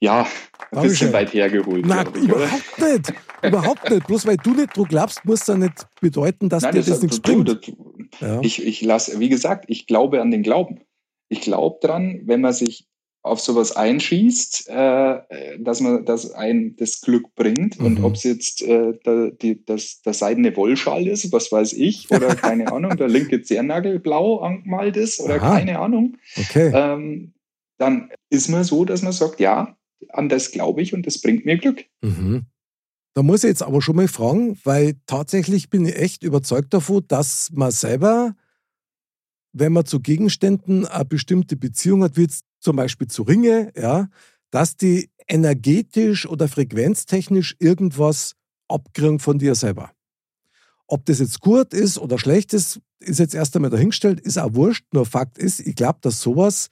ja, 0.00 0.26
ein 0.70 0.82
bisschen 0.82 1.12
weit 1.12 1.34
hergeholt. 1.34 1.84
Nein, 1.84 2.06
ich, 2.14 2.22
überhaupt 2.22 2.78
oder? 2.78 2.92
nicht. 2.92 3.12
überhaupt 3.42 3.90
nicht. 3.90 4.06
Bloß 4.06 4.26
weil 4.26 4.36
du 4.36 4.54
nicht 4.54 4.76
dran 4.76 4.84
glaubst, 4.84 5.24
muss 5.24 5.44
das 5.44 5.58
nicht 5.58 5.88
bedeuten, 6.00 6.48
dass 6.48 6.62
Nein, 6.62 6.74
dir 6.74 6.78
das, 6.78 6.88
das 6.88 7.02
nichts 7.02 7.20
bringt. 7.20 7.48
Das, 7.48 8.20
ja. 8.20 8.40
Ich, 8.42 8.64
ich 8.64 8.80
lasse, 8.82 9.18
wie 9.18 9.28
gesagt, 9.28 9.64
ich 9.66 9.88
glaube 9.88 10.22
an 10.22 10.30
den 10.30 10.44
Glauben. 10.44 10.82
Ich 11.28 11.40
glaube 11.40 11.80
dran, 11.84 12.20
wenn 12.26 12.40
man 12.40 12.52
sich 12.52 12.86
auf 13.26 13.40
sowas 13.40 13.74
einschießt, 13.74 14.68
äh, 14.68 15.58
dass 15.58 15.80
man 15.80 16.04
dass 16.04 16.32
ein 16.32 16.76
das 16.76 17.00
Glück 17.00 17.34
bringt 17.34 17.78
mhm. 17.78 17.86
und 17.86 18.04
ob 18.04 18.14
es 18.14 18.24
jetzt 18.24 18.62
äh, 18.62 18.92
der, 19.04 19.30
die, 19.30 19.64
das, 19.64 20.00
der 20.02 20.14
seidene 20.14 20.56
Wollschal 20.56 21.06
ist, 21.06 21.32
was 21.32 21.50
weiß 21.50 21.72
ich, 21.74 22.10
oder 22.10 22.34
keine 22.36 22.72
Ahnung, 22.72 22.96
der 22.96 23.08
linke 23.08 23.42
Zehennagel 23.42 23.98
blau 23.98 24.38
angemalt 24.38 24.96
ist 24.96 25.20
oder 25.20 25.36
Aha. 25.36 25.56
keine 25.56 25.78
Ahnung, 25.78 26.16
okay. 26.36 26.70
ähm, 26.74 27.32
dann 27.78 28.10
ist 28.30 28.48
man 28.48 28.64
so, 28.64 28.84
dass 28.84 29.02
man 29.02 29.12
sagt, 29.12 29.40
ja, 29.40 29.76
an 30.10 30.28
das 30.28 30.50
glaube 30.50 30.82
ich 30.82 30.94
und 30.94 31.06
das 31.06 31.20
bringt 31.20 31.44
mir 31.44 31.58
Glück. 31.58 31.84
Mhm. 32.02 32.46
Da 33.14 33.22
muss 33.22 33.44
ich 33.44 33.48
jetzt 33.48 33.62
aber 33.62 33.80
schon 33.80 33.96
mal 33.96 34.08
fragen, 34.08 34.58
weil 34.64 34.96
tatsächlich 35.06 35.70
bin 35.70 35.86
ich 35.86 35.96
echt 35.96 36.22
überzeugt 36.22 36.74
davon, 36.74 37.02
dass 37.08 37.50
man 37.54 37.70
selber, 37.70 38.36
wenn 39.54 39.72
man 39.72 39.86
zu 39.86 40.00
Gegenständen 40.00 40.86
eine 40.86 41.06
bestimmte 41.06 41.56
Beziehung 41.56 42.02
hat, 42.02 42.18
wie 42.18 42.22
jetzt 42.22 42.44
zum 42.66 42.74
Beispiel 42.74 43.06
zu 43.06 43.22
Ringe, 43.22 43.72
ja, 43.76 44.08
dass 44.50 44.76
die 44.76 45.08
energetisch 45.28 46.26
oder 46.26 46.48
frequenztechnisch 46.48 47.54
irgendwas 47.60 48.34
abkriegen 48.66 49.20
von 49.20 49.38
dir 49.38 49.54
selber. 49.54 49.92
Ob 50.88 51.04
das 51.04 51.20
jetzt 51.20 51.40
gut 51.40 51.72
ist 51.72 51.96
oder 51.96 52.18
schlecht 52.18 52.52
ist, 52.52 52.80
ist 52.98 53.20
jetzt 53.20 53.36
erst 53.36 53.54
einmal 53.54 53.70
dahingestellt, 53.70 54.18
ist 54.18 54.36
auch 54.36 54.54
wurscht. 54.54 54.84
Nur 54.92 55.06
Fakt 55.06 55.38
ist, 55.38 55.60
ich 55.60 55.76
glaube, 55.76 56.00
dass 56.02 56.20
sowas 56.20 56.70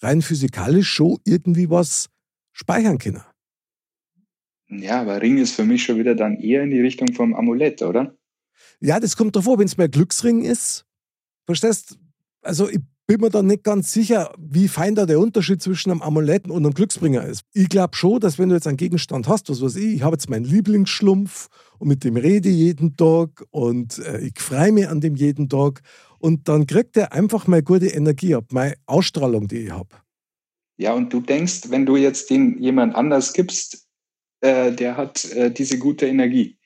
rein 0.00 0.20
physikalisch 0.20 0.90
schon 0.90 1.16
irgendwie 1.24 1.70
was 1.70 2.10
speichern 2.52 2.98
kann. 2.98 3.22
Ja, 4.68 5.00
aber 5.00 5.22
Ring 5.22 5.38
ist 5.38 5.54
für 5.54 5.64
mich 5.64 5.84
schon 5.84 5.98
wieder 5.98 6.14
dann 6.14 6.36
eher 6.36 6.64
in 6.64 6.70
die 6.70 6.82
Richtung 6.82 7.14
vom 7.14 7.34
Amulett, 7.34 7.80
oder? 7.80 8.14
Ja, 8.80 9.00
das 9.00 9.16
kommt 9.16 9.36
davor, 9.36 9.58
wenn 9.58 9.66
es 9.66 9.78
mehr 9.78 9.88
Glücksring 9.88 10.44
ist. 10.44 10.84
Verstehst? 11.46 11.98
Also 12.42 12.68
ich 12.68 12.80
bin 13.10 13.22
mir 13.22 13.30
dann 13.30 13.48
nicht 13.48 13.64
ganz 13.64 13.92
sicher, 13.92 14.32
wie 14.38 14.68
fein 14.68 14.94
da 14.94 15.04
der 15.04 15.18
Unterschied 15.18 15.60
zwischen 15.60 15.90
einem 15.90 16.00
Amuletten 16.00 16.52
und 16.52 16.64
einem 16.64 16.74
Glücksbringer 16.74 17.24
ist. 17.24 17.42
Ich 17.52 17.68
glaube 17.68 17.96
schon, 17.96 18.20
dass 18.20 18.38
wenn 18.38 18.50
du 18.50 18.54
jetzt 18.54 18.68
einen 18.68 18.76
Gegenstand 18.76 19.26
hast, 19.26 19.50
was 19.50 19.60
weiß 19.60 19.74
ich, 19.74 19.96
ich 19.96 20.02
habe 20.02 20.14
jetzt 20.14 20.30
meinen 20.30 20.44
Lieblingsschlumpf 20.44 21.48
und 21.80 21.88
mit 21.88 22.04
dem 22.04 22.16
rede 22.16 22.48
ich 22.48 22.54
jeden 22.54 22.96
Tag 22.96 23.44
und 23.50 23.98
äh, 23.98 24.20
ich 24.20 24.38
freue 24.38 24.70
mich 24.70 24.88
an 24.88 25.00
dem 25.00 25.16
jeden 25.16 25.48
Tag 25.48 25.82
und 26.20 26.46
dann 26.48 26.68
kriegt 26.68 26.96
er 26.96 27.12
einfach 27.12 27.48
mal 27.48 27.64
gute 27.64 27.88
Energie 27.88 28.36
ab, 28.36 28.44
meine 28.52 28.74
Ausstrahlung, 28.86 29.48
die 29.48 29.58
ich 29.58 29.72
habe. 29.72 29.96
Ja, 30.76 30.92
und 30.92 31.12
du 31.12 31.20
denkst, 31.20 31.62
wenn 31.70 31.86
du 31.86 31.96
jetzt 31.96 32.30
den 32.30 32.62
jemand 32.62 32.94
anders 32.94 33.32
gibst, 33.32 33.88
äh, 34.40 34.70
der 34.70 34.96
hat 34.96 35.24
äh, 35.32 35.50
diese 35.50 35.80
gute 35.80 36.06
Energie. 36.06 36.58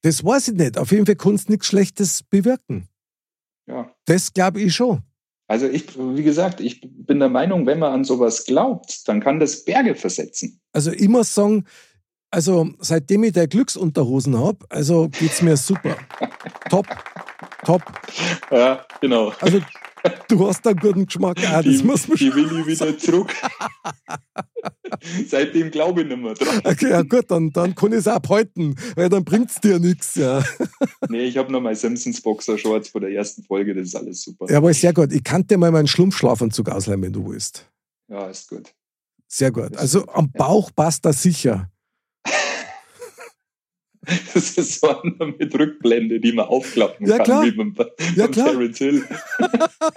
Das 0.00 0.24
weiß 0.24 0.48
ich 0.48 0.54
nicht. 0.54 0.78
Auf 0.78 0.90
jeden 0.90 1.06
Fall 1.06 1.14
kannst 1.14 1.46
du 1.46 1.52
nichts 1.52 1.68
Schlechtes 1.68 2.24
bewirken. 2.24 2.88
Ja. 3.68 3.94
Das 4.06 4.32
glaube 4.32 4.60
ich 4.60 4.74
schon. 4.74 5.04
Also 5.52 5.66
ich, 5.66 5.84
wie 5.98 6.22
gesagt, 6.22 6.62
ich 6.62 6.80
bin 6.80 7.18
der 7.18 7.28
Meinung, 7.28 7.66
wenn 7.66 7.78
man 7.78 7.92
an 7.92 8.04
sowas 8.04 8.46
glaubt, 8.46 9.06
dann 9.06 9.20
kann 9.20 9.38
das 9.38 9.66
Berge 9.66 9.94
versetzen. 9.94 10.58
Also 10.72 10.90
ich 10.92 11.08
muss 11.08 11.34
sagen, 11.34 11.66
also 12.30 12.70
seitdem 12.78 13.24
ich 13.24 13.34
der 13.34 13.48
Glücksunterhosen 13.48 14.38
habe, 14.38 14.64
also 14.70 15.10
geht 15.10 15.30
es 15.30 15.42
mir 15.42 15.58
super. 15.58 15.94
top, 16.70 16.86
top. 17.66 17.82
Ja, 18.50 18.82
genau. 19.02 19.34
Also 19.42 19.60
Du 20.28 20.46
hast 20.46 20.66
einen 20.66 20.78
guten 20.78 21.06
Geschmack. 21.06 21.38
Ah, 21.48 21.62
das 21.62 21.78
die, 21.78 21.84
muss 21.84 22.08
man 22.08 22.16
die 22.16 22.34
will 22.34 22.60
ich 22.60 22.66
wieder 22.66 22.96
zurück. 22.98 23.34
Seitdem 25.28 25.70
glaube 25.70 26.02
ich 26.02 26.08
nicht 26.08 26.20
mehr 26.20 26.34
dran. 26.34 26.60
Okay, 26.64 26.90
ja 26.90 27.02
gut, 27.02 27.30
dann, 27.30 27.50
dann 27.50 27.74
kann 27.74 27.92
ich 27.92 27.98
es 27.98 28.08
abhalten, 28.08 28.76
weil 28.96 29.08
dann 29.08 29.24
bringt 29.24 29.50
es 29.50 29.60
dir 29.60 29.78
nichts. 29.78 30.14
Ja. 30.14 30.42
Nee, 31.08 31.24
ich 31.24 31.36
habe 31.36 31.52
noch 31.52 31.60
mal 31.60 31.74
Simpsons 31.74 32.20
Boxer 32.20 32.56
Shorts 32.56 32.88
von 32.88 33.02
der 33.02 33.10
ersten 33.10 33.42
Folge, 33.42 33.74
das 33.74 33.88
ist 33.88 33.96
alles 33.96 34.22
super. 34.22 34.46
Ja, 34.48 34.58
aber 34.58 34.72
sehr 34.72 34.92
gut. 34.92 35.12
Ich 35.12 35.22
kann 35.22 35.46
dir 35.46 35.58
mal 35.58 35.70
meinen 35.70 35.88
Schlumpfschlafanzug 35.88 36.68
ausleihen, 36.70 37.02
wenn 37.02 37.12
du 37.12 37.28
willst. 37.28 37.68
Ja, 38.08 38.28
ist 38.28 38.48
gut. 38.48 38.72
Sehr 39.28 39.50
gut. 39.50 39.76
Also 39.76 40.06
am 40.08 40.30
Bauch 40.30 40.70
passt 40.74 41.04
das 41.04 41.22
sicher. 41.22 41.70
Das 44.34 44.58
ist 44.58 44.80
so 44.80 45.00
eine 45.00 45.34
mit 45.38 45.54
Rückblende, 45.54 46.20
die 46.20 46.32
man 46.32 46.46
aufklappen 46.46 47.06
ja, 47.06 47.18
kann, 47.18 47.24
klar. 47.24 47.44
wie 47.44 47.50
beim, 47.52 47.74
ja, 48.16 48.28
klar. 48.28 48.50
Terence 48.50 48.78
Hill. 48.78 49.04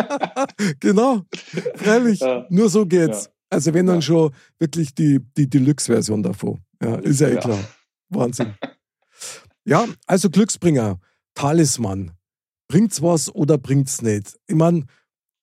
genau, 0.79 1.23
freilich. 1.75 2.19
Ja. 2.19 2.45
Nur 2.49 2.69
so 2.69 2.85
geht's. 2.85 3.25
Ja. 3.25 3.31
Also 3.49 3.73
wenn 3.73 3.85
dann 3.85 4.01
schon 4.01 4.31
wirklich 4.59 4.93
die, 4.93 5.19
die 5.37 5.49
Deluxe-Version 5.49 6.21
davon. 6.21 6.59
Ja, 6.81 6.95
ist 6.95 7.21
ja 7.21 7.29
eh 7.29 7.37
klar. 7.37 7.59
Wahnsinn. 8.09 8.53
ja, 9.65 9.85
also 10.05 10.29
Glücksbringer, 10.29 10.99
Talisman. 11.33 12.11
Bringt's 12.67 13.01
was 13.01 13.33
oder 13.33 13.57
bringt's 13.57 14.01
nicht? 14.01 14.37
Ich 14.47 14.55
meine, 14.55 14.85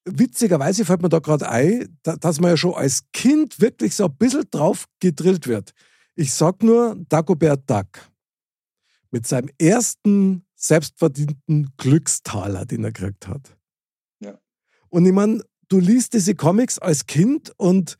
witzigerweise 0.05 0.85
fällt 0.85 1.03
mir 1.03 1.09
da 1.09 1.21
gerade 1.21 1.49
ein, 1.49 1.99
dass 2.03 2.41
man 2.41 2.51
ja 2.51 2.57
schon 2.57 2.75
als 2.75 3.05
Kind 3.13 3.61
wirklich 3.61 3.95
so 3.95 4.07
ein 4.07 4.17
bisschen 4.17 4.45
drauf 4.51 4.87
gedrillt 5.01 5.47
wird. 5.47 5.73
Ich 6.15 6.35
sag 6.35 6.63
nur 6.63 6.97
Dagobert 7.09 7.69
Duck 7.71 8.12
mit 9.13 9.27
seinem 9.27 9.51
ersten 9.61 10.45
selbstverdienten 10.57 11.73
Glückstaler, 11.77 12.65
den 12.65 12.85
er 12.85 12.93
gekriegt 12.93 13.29
hat. 13.29 13.57
Ja. 14.21 14.39
Und 14.89 15.07
ich 15.07 15.13
meine, 15.13 15.43
du 15.69 15.79
liest 15.79 16.15
diese 16.15 16.35
Comics 16.35 16.79
als 16.79 17.07
Kind 17.07 17.53
und 17.57 17.97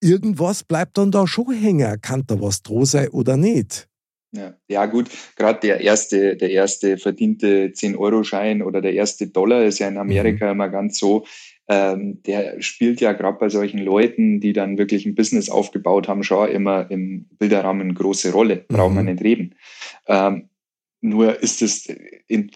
irgendwas 0.00 0.62
bleibt 0.62 0.98
dann 0.98 1.10
da 1.10 1.26
schon 1.26 1.52
hängen. 1.52 2.00
Kann 2.00 2.24
da 2.26 2.40
was 2.40 2.62
droh 2.62 2.84
sein 2.84 3.08
oder 3.08 3.36
nicht? 3.36 3.88
Ja, 4.32 4.54
ja 4.68 4.86
gut, 4.86 5.08
gerade 5.36 5.60
der 5.60 5.80
erste, 5.80 6.36
der 6.36 6.50
erste 6.50 6.98
verdiente 6.98 7.68
10-Euro-Schein 7.68 8.62
oder 8.62 8.80
der 8.80 8.92
erste 8.92 9.28
Dollar 9.28 9.64
ist 9.64 9.78
ja 9.78 9.88
in 9.88 9.96
Amerika 9.96 10.46
mhm. 10.46 10.52
immer 10.52 10.68
ganz 10.68 10.98
so, 10.98 11.24
ähm, 11.68 12.22
der 12.22 12.60
spielt 12.62 13.00
ja 13.00 13.12
gerade 13.12 13.38
bei 13.38 13.48
solchen 13.48 13.78
Leuten, 13.78 14.40
die 14.40 14.52
dann 14.52 14.78
wirklich 14.78 15.04
ein 15.04 15.14
Business 15.14 15.48
aufgebaut 15.48 16.08
haben, 16.08 16.22
schon 16.22 16.48
immer 16.48 16.90
im 16.90 17.26
Bilderrahmen 17.38 17.82
eine 17.82 17.94
große 17.94 18.32
Rolle. 18.32 18.64
Braucht 18.68 18.94
man 18.94 19.04
mhm. 19.06 19.12
nicht 19.12 19.24
reden. 19.24 19.54
Ähm, 20.06 20.48
nur 21.00 21.40
ist 21.40 21.62
es, 21.62 21.88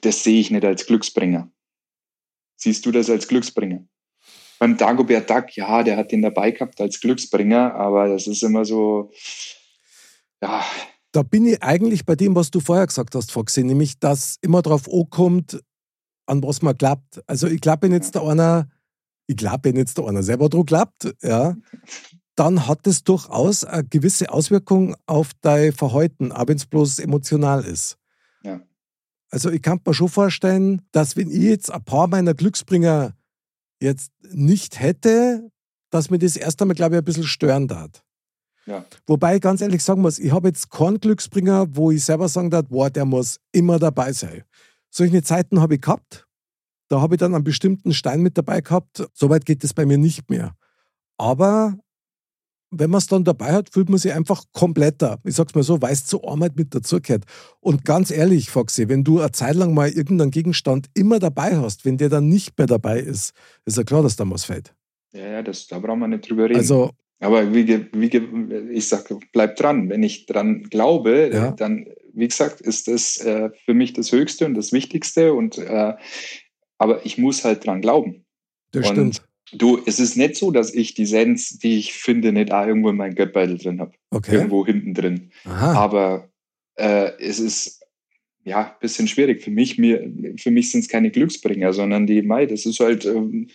das 0.02 0.24
sehe 0.24 0.40
ich 0.40 0.50
nicht 0.50 0.64
als 0.64 0.86
Glücksbringer. 0.86 1.50
Siehst 2.56 2.84
du 2.86 2.92
das 2.92 3.10
als 3.10 3.26
Glücksbringer? 3.26 3.84
Beim 4.58 4.76
Dagobert 4.76 5.28
Duck, 5.30 5.56
ja, 5.56 5.82
der 5.82 5.96
hat 5.96 6.12
den 6.12 6.22
dabei 6.22 6.50
gehabt 6.50 6.80
als 6.80 7.00
Glücksbringer, 7.00 7.74
aber 7.74 8.08
das 8.08 8.26
ist 8.26 8.42
immer 8.42 8.64
so, 8.64 9.10
ja. 10.42 10.64
Da 11.12 11.22
bin 11.22 11.46
ich 11.46 11.62
eigentlich 11.62 12.04
bei 12.04 12.14
dem, 12.14 12.34
was 12.36 12.50
du 12.50 12.60
vorher 12.60 12.86
gesagt 12.86 13.14
hast, 13.14 13.32
Foxy, 13.32 13.64
nämlich, 13.64 13.98
dass 13.98 14.36
immer 14.42 14.62
darauf 14.62 14.92
ankommt, 14.92 15.60
an 16.26 16.42
was 16.42 16.62
man 16.62 16.76
glaubt. 16.76 17.22
Also 17.26 17.48
ich 17.48 17.60
glaube, 17.60 17.82
wenn 17.82 17.92
jetzt 17.92 18.14
ja. 18.14 18.20
da 18.20 18.28
einer 18.28 18.68
ich 19.30 19.36
glaube, 19.36 19.60
wenn 19.62 19.76
jetzt 19.76 19.96
da 19.96 20.04
einer 20.06 20.24
selber 20.24 20.48
dran 20.48 20.66
glaubt, 20.66 21.14
ja, 21.22 21.56
dann 22.34 22.66
hat 22.66 22.84
es 22.88 23.04
durchaus 23.04 23.62
eine 23.62 23.84
gewisse 23.84 24.32
Auswirkung 24.32 24.96
auf 25.06 25.30
dein 25.40 25.72
Verhalten, 25.72 26.32
auch 26.32 26.48
wenn 26.48 26.56
es 26.56 26.66
bloß 26.66 26.98
emotional 26.98 27.64
ist. 27.64 27.96
Ja. 28.42 28.60
Also 29.30 29.50
ich 29.50 29.62
kann 29.62 29.80
mir 29.86 29.94
schon 29.94 30.08
vorstellen, 30.08 30.82
dass 30.90 31.16
wenn 31.16 31.30
ich 31.30 31.42
jetzt 31.42 31.70
ein 31.70 31.84
paar 31.84 32.08
meiner 32.08 32.34
Glücksbringer 32.34 33.14
jetzt 33.80 34.10
nicht 34.32 34.80
hätte, 34.80 35.48
dass 35.90 36.10
mir 36.10 36.18
das 36.18 36.34
erst 36.34 36.60
einmal, 36.60 36.74
glaube 36.74 36.96
ich, 36.96 36.98
ein 36.98 37.04
bisschen 37.04 37.24
stören 37.24 37.68
darf. 37.68 38.02
Ja. 38.66 38.84
Wobei 39.06 39.36
ich 39.36 39.42
ganz 39.42 39.60
ehrlich 39.60 39.84
sagen 39.84 40.02
muss, 40.02 40.18
ich 40.18 40.32
habe 40.32 40.48
jetzt 40.48 40.70
keinen 40.70 40.98
Glücksbringer, 40.98 41.68
wo 41.76 41.92
ich 41.92 42.04
selber 42.04 42.28
sagen 42.28 42.50
darf, 42.50 42.66
boah, 42.68 42.90
der 42.90 43.04
muss 43.04 43.38
immer 43.52 43.78
dabei 43.78 44.12
sein. 44.12 44.42
Solche 44.90 45.22
Zeiten 45.22 45.60
habe 45.60 45.76
ich 45.76 45.82
gehabt, 45.82 46.26
da 46.90 47.00
habe 47.00 47.14
ich 47.14 47.20
dann 47.20 47.34
einen 47.34 47.44
bestimmten 47.44 47.94
Stein 47.94 48.20
mit 48.20 48.36
dabei 48.36 48.60
gehabt. 48.60 49.08
Soweit 49.14 49.46
geht 49.46 49.62
es 49.62 49.72
bei 49.72 49.86
mir 49.86 49.96
nicht 49.96 50.28
mehr. 50.28 50.56
Aber 51.16 51.78
wenn 52.70 52.90
man 52.90 52.98
es 52.98 53.06
dann 53.06 53.24
dabei 53.24 53.52
hat, 53.52 53.72
fühlt 53.72 53.88
man 53.88 53.98
sich 53.98 54.12
einfach 54.12 54.44
kompletter. 54.52 55.20
Ich 55.24 55.36
sag's 55.36 55.54
mal 55.54 55.62
so, 55.62 55.80
weiß 55.80 56.06
zur 56.06 56.28
Arbeit 56.28 56.56
mit 56.56 56.74
dazugehört. 56.74 57.24
Und 57.60 57.84
ganz 57.84 58.10
ehrlich, 58.10 58.50
Foxy, 58.50 58.88
wenn 58.88 59.04
du 59.04 59.20
eine 59.20 59.30
Zeit 59.30 59.54
lang 59.54 59.72
mal 59.72 59.88
irgendeinen 59.88 60.32
Gegenstand 60.32 60.88
immer 60.94 61.20
dabei 61.20 61.56
hast, 61.56 61.84
wenn 61.84 61.96
der 61.96 62.08
dann 62.08 62.28
nicht 62.28 62.58
mehr 62.58 62.66
dabei 62.66 62.98
ist, 63.00 63.34
ist 63.64 63.76
ja 63.76 63.84
klar, 63.84 64.02
dass 64.02 64.16
da 64.16 64.28
was 64.28 64.44
fällt. 64.44 64.74
Ja, 65.12 65.26
ja, 65.26 65.42
das, 65.42 65.68
da 65.68 65.78
brauchen 65.78 66.00
wir 66.00 66.08
nicht 66.08 66.28
drüber 66.28 66.44
reden. 66.44 66.56
Also, 66.56 66.90
Aber 67.20 67.54
wie, 67.54 67.68
wie, 67.92 68.72
ich 68.72 68.88
sage, 68.88 69.18
bleib 69.32 69.56
dran. 69.56 69.88
Wenn 69.88 70.02
ich 70.02 70.26
dran 70.26 70.64
glaube, 70.64 71.30
ja. 71.32 71.50
dann, 71.52 71.86
wie 72.14 72.28
gesagt, 72.28 72.60
ist 72.60 72.88
das 72.88 73.18
äh, 73.18 73.50
für 73.64 73.74
mich 73.74 73.92
das 73.92 74.10
Höchste 74.10 74.46
und 74.46 74.54
das 74.54 74.72
Wichtigste. 74.72 75.34
Und 75.34 75.58
äh, 75.58 75.94
aber 76.80 77.04
ich 77.04 77.18
muss 77.18 77.44
halt 77.44 77.64
dran 77.64 77.82
glauben. 77.82 78.24
Das 78.72 78.88
und, 78.88 78.94
stimmt. 79.14 79.22
Du, 79.52 79.80
es 79.84 80.00
ist 80.00 80.16
nicht 80.16 80.36
so, 80.36 80.50
dass 80.50 80.72
ich 80.72 80.94
die 80.94 81.06
Sens, 81.06 81.58
die 81.58 81.78
ich 81.78 81.92
finde, 81.92 82.32
nicht 82.32 82.52
auch 82.52 82.66
irgendwo 82.66 82.88
in 82.88 82.96
meinem 82.96 83.14
Geldbeutel 83.14 83.58
drin 83.58 83.80
habe. 83.80 83.92
Okay. 84.10 84.36
Irgendwo 84.36 84.64
hinten 84.64 84.94
drin. 84.94 85.30
Aha. 85.44 85.74
Aber 85.74 86.30
äh, 86.76 87.10
es 87.18 87.38
ist 87.38 87.82
ja 88.44 88.60
ein 88.60 88.80
bisschen 88.80 89.08
schwierig. 89.08 89.42
Für 89.42 89.50
mich, 89.50 89.76
mir, 89.76 90.10
für 90.38 90.50
mich 90.50 90.70
sind 90.70 90.80
es 90.80 90.88
keine 90.88 91.10
Glücksbringer, 91.10 91.72
sondern 91.72 92.06
die 92.06 92.22
Mai, 92.22 92.46
das 92.46 92.64
ist 92.64 92.80
halt 92.80 93.04
ähm, 93.04 93.48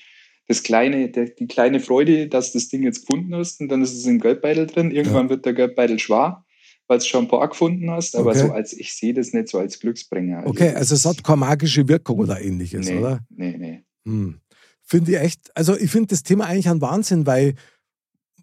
das 0.47 0.61
kleine, 0.61 1.09
der, 1.09 1.29
die 1.29 1.47
kleine 1.47 1.79
Freude, 1.79 2.27
dass 2.27 2.51
das 2.51 2.67
Ding 2.67 2.83
jetzt 2.83 3.07
gefunden 3.07 3.33
hast 3.33 3.59
und 3.59 3.69
dann 3.69 3.81
ist 3.81 3.93
es 3.93 4.05
im 4.05 4.19
Geldbeutel 4.19 4.67
drin. 4.67 4.91
Irgendwann 4.91 5.25
Ja. 5.25 5.29
wird 5.31 5.45
der 5.45 5.53
Geldbeutel 5.53 5.97
schwer, 5.97 6.44
weil 6.87 6.99
du 6.99 7.05
schon 7.05 7.25
ein 7.25 7.27
paar 7.27 7.47
gefunden 7.47 7.89
hast. 7.89 8.15
Aber 8.15 8.31
Okay. 8.31 8.47
so 8.47 8.51
als 8.51 8.73
ich 8.73 8.93
sehe 8.93 9.13
das 9.13 9.33
nicht 9.33 9.49
so 9.49 9.59
als 9.59 9.79
Glücksbringer. 9.79 10.43
Okay, 10.45 10.73
also 10.73 10.95
es 10.95 11.05
hat 11.05 11.23
keine 11.23 11.37
magische 11.37 11.87
Wirkung 11.87 12.19
oder 12.19 12.41
ähnliches, 12.41 12.87
nee, 12.87 12.97
oder? 12.97 13.19
Nee, 13.29 13.57
nee. 13.57 13.83
Hm. 14.05 14.39
Finde 14.81 15.11
ich 15.11 15.17
echt, 15.17 15.51
also 15.55 15.75
ich 15.75 15.89
finde 15.89 16.07
das 16.07 16.23
Thema 16.23 16.45
eigentlich 16.45 16.69
ein 16.69 16.81
Wahnsinn, 16.81 17.25
weil 17.25 17.55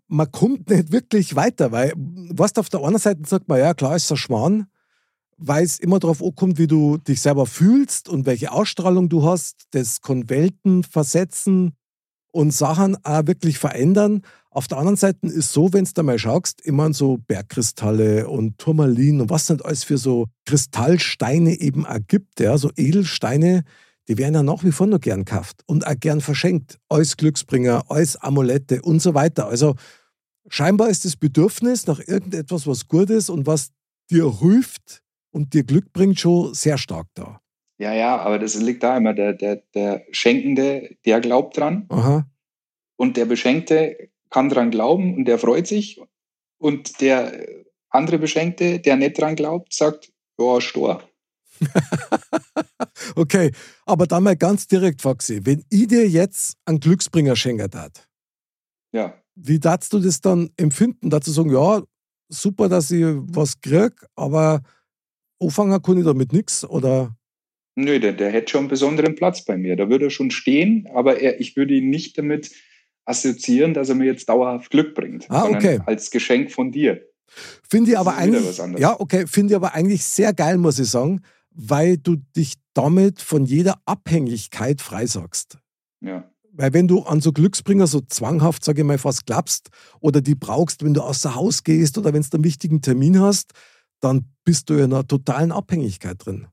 man 0.09 0.31
kommt 0.31 0.69
nicht 0.69 0.93
wirklich 0.93 1.37
weiter, 1.37 1.73
weil, 1.73 1.93
was 1.97 2.57
auf 2.57 2.69
der 2.69 2.83
einen 2.83 2.99
Seite 2.99 3.23
sagt 3.27 3.49
man, 3.49 3.59
ja 3.59 3.75
klar 3.75 3.97
ist 3.97 4.11
ein 4.11 4.17
Schmarrn, 4.17 4.67
weil 5.39 5.65
es 5.65 5.79
immer 5.79 6.01
darauf 6.01 6.23
ankommt, 6.23 6.59
wie 6.59 6.67
du 6.67 6.99
dich 6.99 7.21
selber 7.21 7.47
fühlst 7.47 8.09
und 8.09 8.27
welche 8.27 8.53
Ausstrahlung 8.53 9.09
du 9.09 9.25
hast, 9.25 9.63
das 9.71 10.01
kann 10.01 10.29
Welten 10.29 10.83
versetzen 10.83 11.75
und 12.33 12.53
Sachen 12.53 12.97
auch 13.05 13.27
wirklich 13.27 13.59
verändern. 13.59 14.23
Auf 14.55 14.69
der 14.69 14.77
anderen 14.77 14.97
Seite 14.97 15.27
ist 15.27 15.55
so, 15.55 15.73
wenn 15.73 15.85
du 15.85 15.91
da 15.95 16.03
mal 16.03 16.19
schaust, 16.19 16.61
immer 16.61 16.93
so 16.93 17.17
Bergkristalle 17.27 18.29
und 18.29 18.59
Turmalin 18.59 19.23
und 19.23 19.31
was 19.31 19.49
nicht 19.49 19.65
alles 19.65 19.83
für 19.83 19.97
so 19.97 20.27
Kristallsteine 20.45 21.59
eben 21.59 21.87
auch 21.87 22.01
gibt, 22.07 22.39
ja, 22.39 22.59
so 22.59 22.71
Edelsteine, 22.77 23.65
die 24.09 24.19
werden 24.19 24.35
ja 24.35 24.43
nach 24.43 24.63
wie 24.63 24.73
vor 24.73 24.87
noch 24.87 25.01
gern 25.01 25.25
gekauft 25.25 25.63
und 25.67 25.87
auch 25.87 25.99
gern 25.99 26.21
verschenkt. 26.21 26.79
Als 26.91 27.17
Glücksbringer, 27.17 27.91
als 27.91 28.17
Amulette 28.17 28.83
und 28.83 29.01
so 29.01 29.15
weiter. 29.15 29.47
Also 29.47 29.75
scheinbar 30.49 30.91
ist 30.91 31.07
das 31.07 31.17
Bedürfnis 31.17 31.87
nach 31.87 32.01
irgendetwas, 32.07 32.67
was 32.67 32.89
gut 32.89 33.09
ist 33.09 33.31
und 33.31 33.47
was 33.47 33.71
dir 34.11 34.39
hilft 34.39 35.03
und 35.31 35.55
dir 35.55 35.65
Glück 35.65 35.95
bringt, 35.95 36.21
schon 36.21 36.53
sehr 36.53 36.77
stark 36.77 37.07
da. 37.15 37.41
Ja, 37.79 37.95
ja, 37.95 38.19
aber 38.19 38.39
das 38.39 38.55
liegt 38.57 38.83
da 38.83 38.99
immer. 38.99 39.15
Der, 39.15 39.33
der, 39.33 39.63
der 39.75 40.05
Schenkende, 40.11 40.95
der 41.07 41.21
glaubt 41.21 41.57
dran 41.57 41.87
Aha. 41.89 42.27
und 42.97 43.17
der 43.17 43.25
Beschenkte 43.25 44.12
kann 44.33 44.49
dran 44.49 44.71
glauben 44.71 45.15
und 45.15 45.27
der 45.27 45.39
freut 45.39 45.67
sich. 45.67 46.01
Und 46.59 47.01
der 47.01 47.47
andere 47.91 48.19
Beschenkte, 48.19 48.81
der 48.81 48.97
nicht 48.97 49.21
dran 49.21 49.37
glaubt, 49.37 49.73
sagt, 49.73 50.11
ja, 50.39 50.61
Stor. 50.61 51.03
Okay, 53.15 53.53
aber 53.85 54.07
dann 54.07 54.23
mal 54.23 54.37
ganz 54.37 54.67
direkt, 54.67 55.03
Foxy. 55.03 55.41
Wenn 55.45 55.65
ich 55.71 55.87
dir 55.89 56.09
jetzt 56.09 56.57
einen 56.65 56.81
Glücksbringer 56.81 57.37
schenken 57.37 57.71
darf, 57.71 57.93
Ja. 58.93 59.15
wie 59.35 59.59
darfst 59.59 59.93
du 59.93 59.99
das 59.99 60.21
dann 60.21 60.51
empfinden? 60.57 61.11
Dazu 61.11 61.31
sagen, 61.31 61.51
ja, 61.53 61.83
super, 62.29 62.69
dass 62.69 62.91
ich 62.91 63.05
was 63.05 63.61
krieg, 63.61 63.93
aber 64.15 64.63
anfangen 65.41 65.81
kann 65.83 65.99
ich 65.99 66.05
damit 66.05 66.33
nichts 66.33 66.65
oder 66.65 67.17
Nö, 67.75 67.99
der, 67.99 68.13
der 68.13 68.31
hätte 68.31 68.51
schon 68.51 68.61
einen 68.61 68.69
besonderen 68.69 69.15
Platz 69.15 69.45
bei 69.45 69.57
mir. 69.57 69.77
Da 69.77 69.89
würde 69.89 70.07
er 70.07 70.11
schon 70.11 70.31
stehen, 70.31 70.87
aber 70.95 71.21
er, 71.21 71.41
ich 71.41 71.57
würde 71.57 71.75
ihn 71.75 71.89
nicht 71.89 72.19
damit 72.19 72.51
assoziieren, 73.05 73.75
dass 73.75 73.89
er 73.89 73.95
mir 73.95 74.05
jetzt 74.07 74.29
dauerhaft 74.29 74.71
Glück 74.71 74.95
bringt, 74.95 75.31
Ah, 75.31 75.45
okay. 75.45 75.81
als 75.87 76.11
Geschenk 76.11 76.51
von 76.51 76.71
dir. 76.71 77.03
Finde 77.69 77.93
ich 77.93 77.99
aber 77.99 78.17
eigentlich, 78.17 78.59
ja, 78.79 78.99
okay, 79.01 79.27
finde 79.27 79.53
ich 79.53 79.57
aber 79.57 79.75
eigentlich 79.75 80.05
sehr 80.05 80.33
geil, 80.33 80.59
muss 80.59 80.79
ich 80.79 80.91
sagen, 80.91 81.23
weil 81.51 81.97
du 81.97 82.17
dich 82.37 82.55
damit 82.75 83.21
von 83.21 83.45
jeder 83.45 83.81
Abhängigkeit 83.87 84.81
freisagst. 84.81 85.59
Ja. 86.01 86.31
Weil 86.53 86.75
wenn 86.75 86.87
du 86.87 87.03
an 87.03 87.21
so 87.21 87.33
Glücksbringer 87.33 87.87
so 87.87 88.01
zwanghaft, 88.03 88.63
sage 88.65 88.83
ich 88.83 88.87
mal, 88.87 88.99
fast 88.99 89.25
glaubst 89.25 89.71
oder 90.01 90.21
die 90.21 90.35
brauchst, 90.35 90.85
wenn 90.85 90.93
du 90.93 91.01
außer 91.01 91.35
Haus 91.35 91.65
gehst 91.65 91.97
oder 91.97 92.13
wenn 92.13 92.23
du 92.23 92.29
einen 92.35 92.45
wichtigen 92.45 92.83
Termin 92.83 93.19
hast, 93.21 93.53
dann 94.01 94.27
bist 94.45 94.69
du 94.69 94.75
in 94.75 94.85
einer 94.93 95.07
totalen 95.07 95.53
Abhängigkeit 95.53 96.17
drin. 96.25 96.49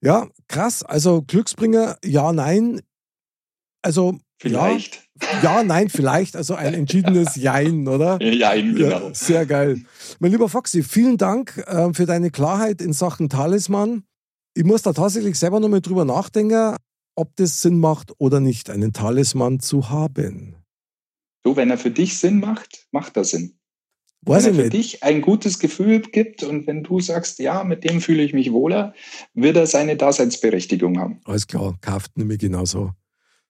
Ja, 0.00 0.28
krass. 0.48 0.82
Also 0.82 1.22
Glücksbringer, 1.22 1.98
ja, 2.04 2.32
nein. 2.32 2.80
Also 3.82 4.18
Vielleicht. 4.40 5.06
Ja, 5.20 5.58
ja, 5.58 5.62
nein, 5.62 5.90
vielleicht. 5.90 6.34
Also 6.34 6.54
ein 6.54 6.72
entschiedenes 6.72 7.36
Jein, 7.36 7.86
oder? 7.86 8.18
Ja, 8.22 8.54
genau. 8.54 9.08
Ja, 9.08 9.14
sehr 9.14 9.44
geil. 9.44 9.82
Mein 10.18 10.32
lieber 10.32 10.48
Foxy, 10.48 10.82
vielen 10.82 11.18
Dank 11.18 11.62
äh, 11.66 11.92
für 11.92 12.06
deine 12.06 12.30
Klarheit 12.30 12.80
in 12.80 12.94
Sachen 12.94 13.28
Talisman. 13.28 14.04
Ich 14.54 14.64
muss 14.64 14.80
da 14.80 14.94
tatsächlich 14.94 15.38
selber 15.38 15.60
nochmal 15.60 15.82
drüber 15.82 16.06
nachdenken, 16.06 16.74
ob 17.16 17.36
das 17.36 17.60
Sinn 17.60 17.80
macht 17.80 18.12
oder 18.16 18.40
nicht, 18.40 18.70
einen 18.70 18.94
Talisman 18.94 19.60
zu 19.60 19.90
haben. 19.90 20.56
So, 21.44 21.56
wenn 21.56 21.68
er 21.68 21.76
für 21.76 21.90
dich 21.90 22.18
Sinn 22.18 22.40
macht, 22.40 22.86
macht 22.92 23.18
er 23.18 23.24
Sinn. 23.24 23.58
Weiß 24.22 24.44
wenn 24.44 24.52
er 24.52 24.54
für 24.54 24.62
nicht. 24.62 24.72
dich 24.72 25.02
ein 25.02 25.20
gutes 25.20 25.58
Gefühl 25.58 26.00
gibt 26.00 26.44
und 26.44 26.66
wenn 26.66 26.82
du 26.82 26.98
sagst, 27.00 27.40
ja, 27.40 27.62
mit 27.62 27.84
dem 27.84 28.00
fühle 28.00 28.22
ich 28.22 28.32
mich 28.32 28.52
wohler, 28.52 28.94
wird 29.34 29.56
er 29.56 29.66
seine 29.66 29.96
Daseinsberechtigung 29.96 30.98
haben. 30.98 31.20
Alles 31.24 31.46
klar, 31.46 31.76
kauft 31.82 32.16
nämlich 32.16 32.38
genauso. 32.38 32.92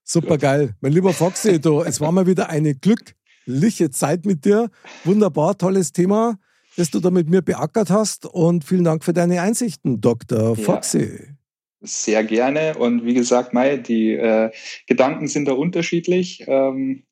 Super 0.03 0.37
geil. 0.37 0.75
Mein 0.81 0.91
lieber 0.91 1.13
Foxy, 1.13 1.59
du, 1.59 1.81
es 1.81 2.01
war 2.01 2.11
mal 2.11 2.27
wieder 2.27 2.49
eine 2.49 2.75
glückliche 2.75 3.91
Zeit 3.91 4.25
mit 4.25 4.45
dir. 4.45 4.69
Wunderbar, 5.03 5.57
tolles 5.57 5.91
Thema, 5.93 6.37
das 6.75 6.91
du 6.91 6.99
da 6.99 7.11
mit 7.11 7.29
mir 7.29 7.41
beackert 7.41 7.89
hast. 7.89 8.25
Und 8.25 8.63
vielen 8.63 8.83
Dank 8.83 9.03
für 9.03 9.13
deine 9.13 9.41
Einsichten, 9.41 10.01
Dr. 10.01 10.57
Ja. 10.57 10.63
Foxy. 10.63 11.35
Sehr 11.81 12.23
gerne. 12.23 12.77
Und 12.77 13.05
wie 13.05 13.13
gesagt, 13.13 13.53
Mai, 13.53 13.77
die 13.77 14.13
äh, 14.13 14.51
Gedanken 14.87 15.27
sind 15.27 15.47
da 15.47 15.53
unterschiedlich. 15.53 16.43
Ähm, 16.47 17.03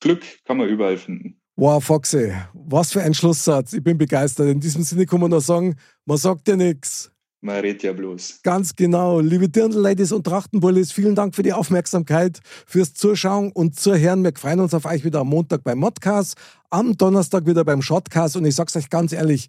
Glück 0.00 0.22
kann 0.44 0.58
man 0.58 0.68
überall 0.68 0.96
finden. 0.96 1.40
Wow, 1.56 1.82
Foxy, 1.82 2.32
was 2.52 2.92
für 2.92 3.02
ein 3.02 3.14
Schlusssatz. 3.14 3.72
Ich 3.72 3.82
bin 3.82 3.96
begeistert. 3.96 4.48
In 4.48 4.60
diesem 4.60 4.82
Sinne 4.82 5.06
kann 5.06 5.20
man 5.20 5.30
nur 5.30 5.40
sagen, 5.40 5.76
man 6.04 6.18
sagt 6.18 6.48
ja 6.48 6.56
nichts. 6.56 7.13
Man 7.44 7.56
redet 7.56 7.82
ja 7.82 7.92
bloß. 7.92 8.40
Ganz 8.42 8.74
genau. 8.74 9.20
Liebe 9.20 9.50
Dirndl-Ladies 9.50 10.12
und 10.12 10.24
Trachtenbullis, 10.24 10.92
vielen 10.92 11.14
Dank 11.14 11.34
für 11.34 11.42
die 11.42 11.52
Aufmerksamkeit, 11.52 12.40
fürs 12.66 12.94
Zuschauen 12.94 13.52
und 13.52 13.78
Zuhören. 13.78 14.24
Wir 14.24 14.32
freuen 14.34 14.60
uns 14.60 14.72
auf 14.72 14.86
euch 14.86 15.04
wieder 15.04 15.20
am 15.20 15.28
Montag 15.28 15.62
beim 15.62 15.76
Modcast, 15.76 16.36
am 16.70 16.96
Donnerstag 16.96 17.44
wieder 17.44 17.62
beim 17.62 17.82
Shotcast. 17.82 18.38
Und 18.38 18.46
ich 18.46 18.54
sag's 18.54 18.74
euch 18.76 18.88
ganz 18.88 19.12
ehrlich, 19.12 19.48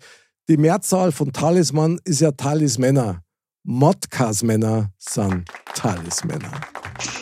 die 0.49 0.57
Mehrzahl 0.57 1.13
von 1.13 1.31
Talisman 1.31 2.01
ist 2.03 2.19
ja 2.19 2.31
Talismänner. 2.31 3.21
Modcast-Männer 3.63 4.91
sind 4.99 5.45
Talismänner. 5.73 6.51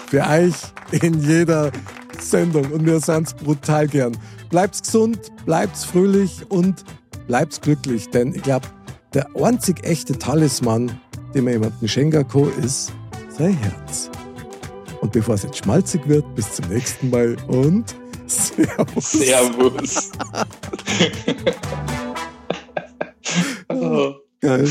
Für 0.07 0.27
euch 0.27 0.55
in 1.03 1.21
jeder 1.21 1.71
Sendung. 2.19 2.65
Und 2.71 2.83
wir 2.87 2.99
sind's 2.99 3.35
brutal 3.35 3.87
gern. 3.87 4.17
Bleibt's 4.49 4.81
gesund, 4.81 5.19
bleibt's 5.45 5.85
fröhlich 5.85 6.49
und 6.49 6.83
bleibt's 7.27 7.61
glücklich. 7.61 8.09
Denn 8.09 8.33
ich 8.33 8.41
glaube, 8.41 8.67
der 9.13 9.27
einzig 9.35 9.83
echte 9.83 10.17
Talisman, 10.17 10.99
den 11.33 11.43
man 11.45 11.53
jemandem 11.53 11.87
schenken 11.87 12.27
kann, 12.27 12.51
ist 12.63 12.91
sein 13.29 13.53
Herz. 13.53 14.09
Und 15.01 15.11
bevor 15.11 15.35
es 15.35 15.43
jetzt 15.43 15.57
schmalzig 15.57 16.07
wird, 16.07 16.23
bis 16.35 16.53
zum 16.53 16.67
nächsten 16.69 17.09
Mal 17.09 17.35
und 17.47 17.95
Servus. 18.27 19.11
Servus. 19.11 20.11
oh. 23.69 24.13
Geil. 24.41 24.69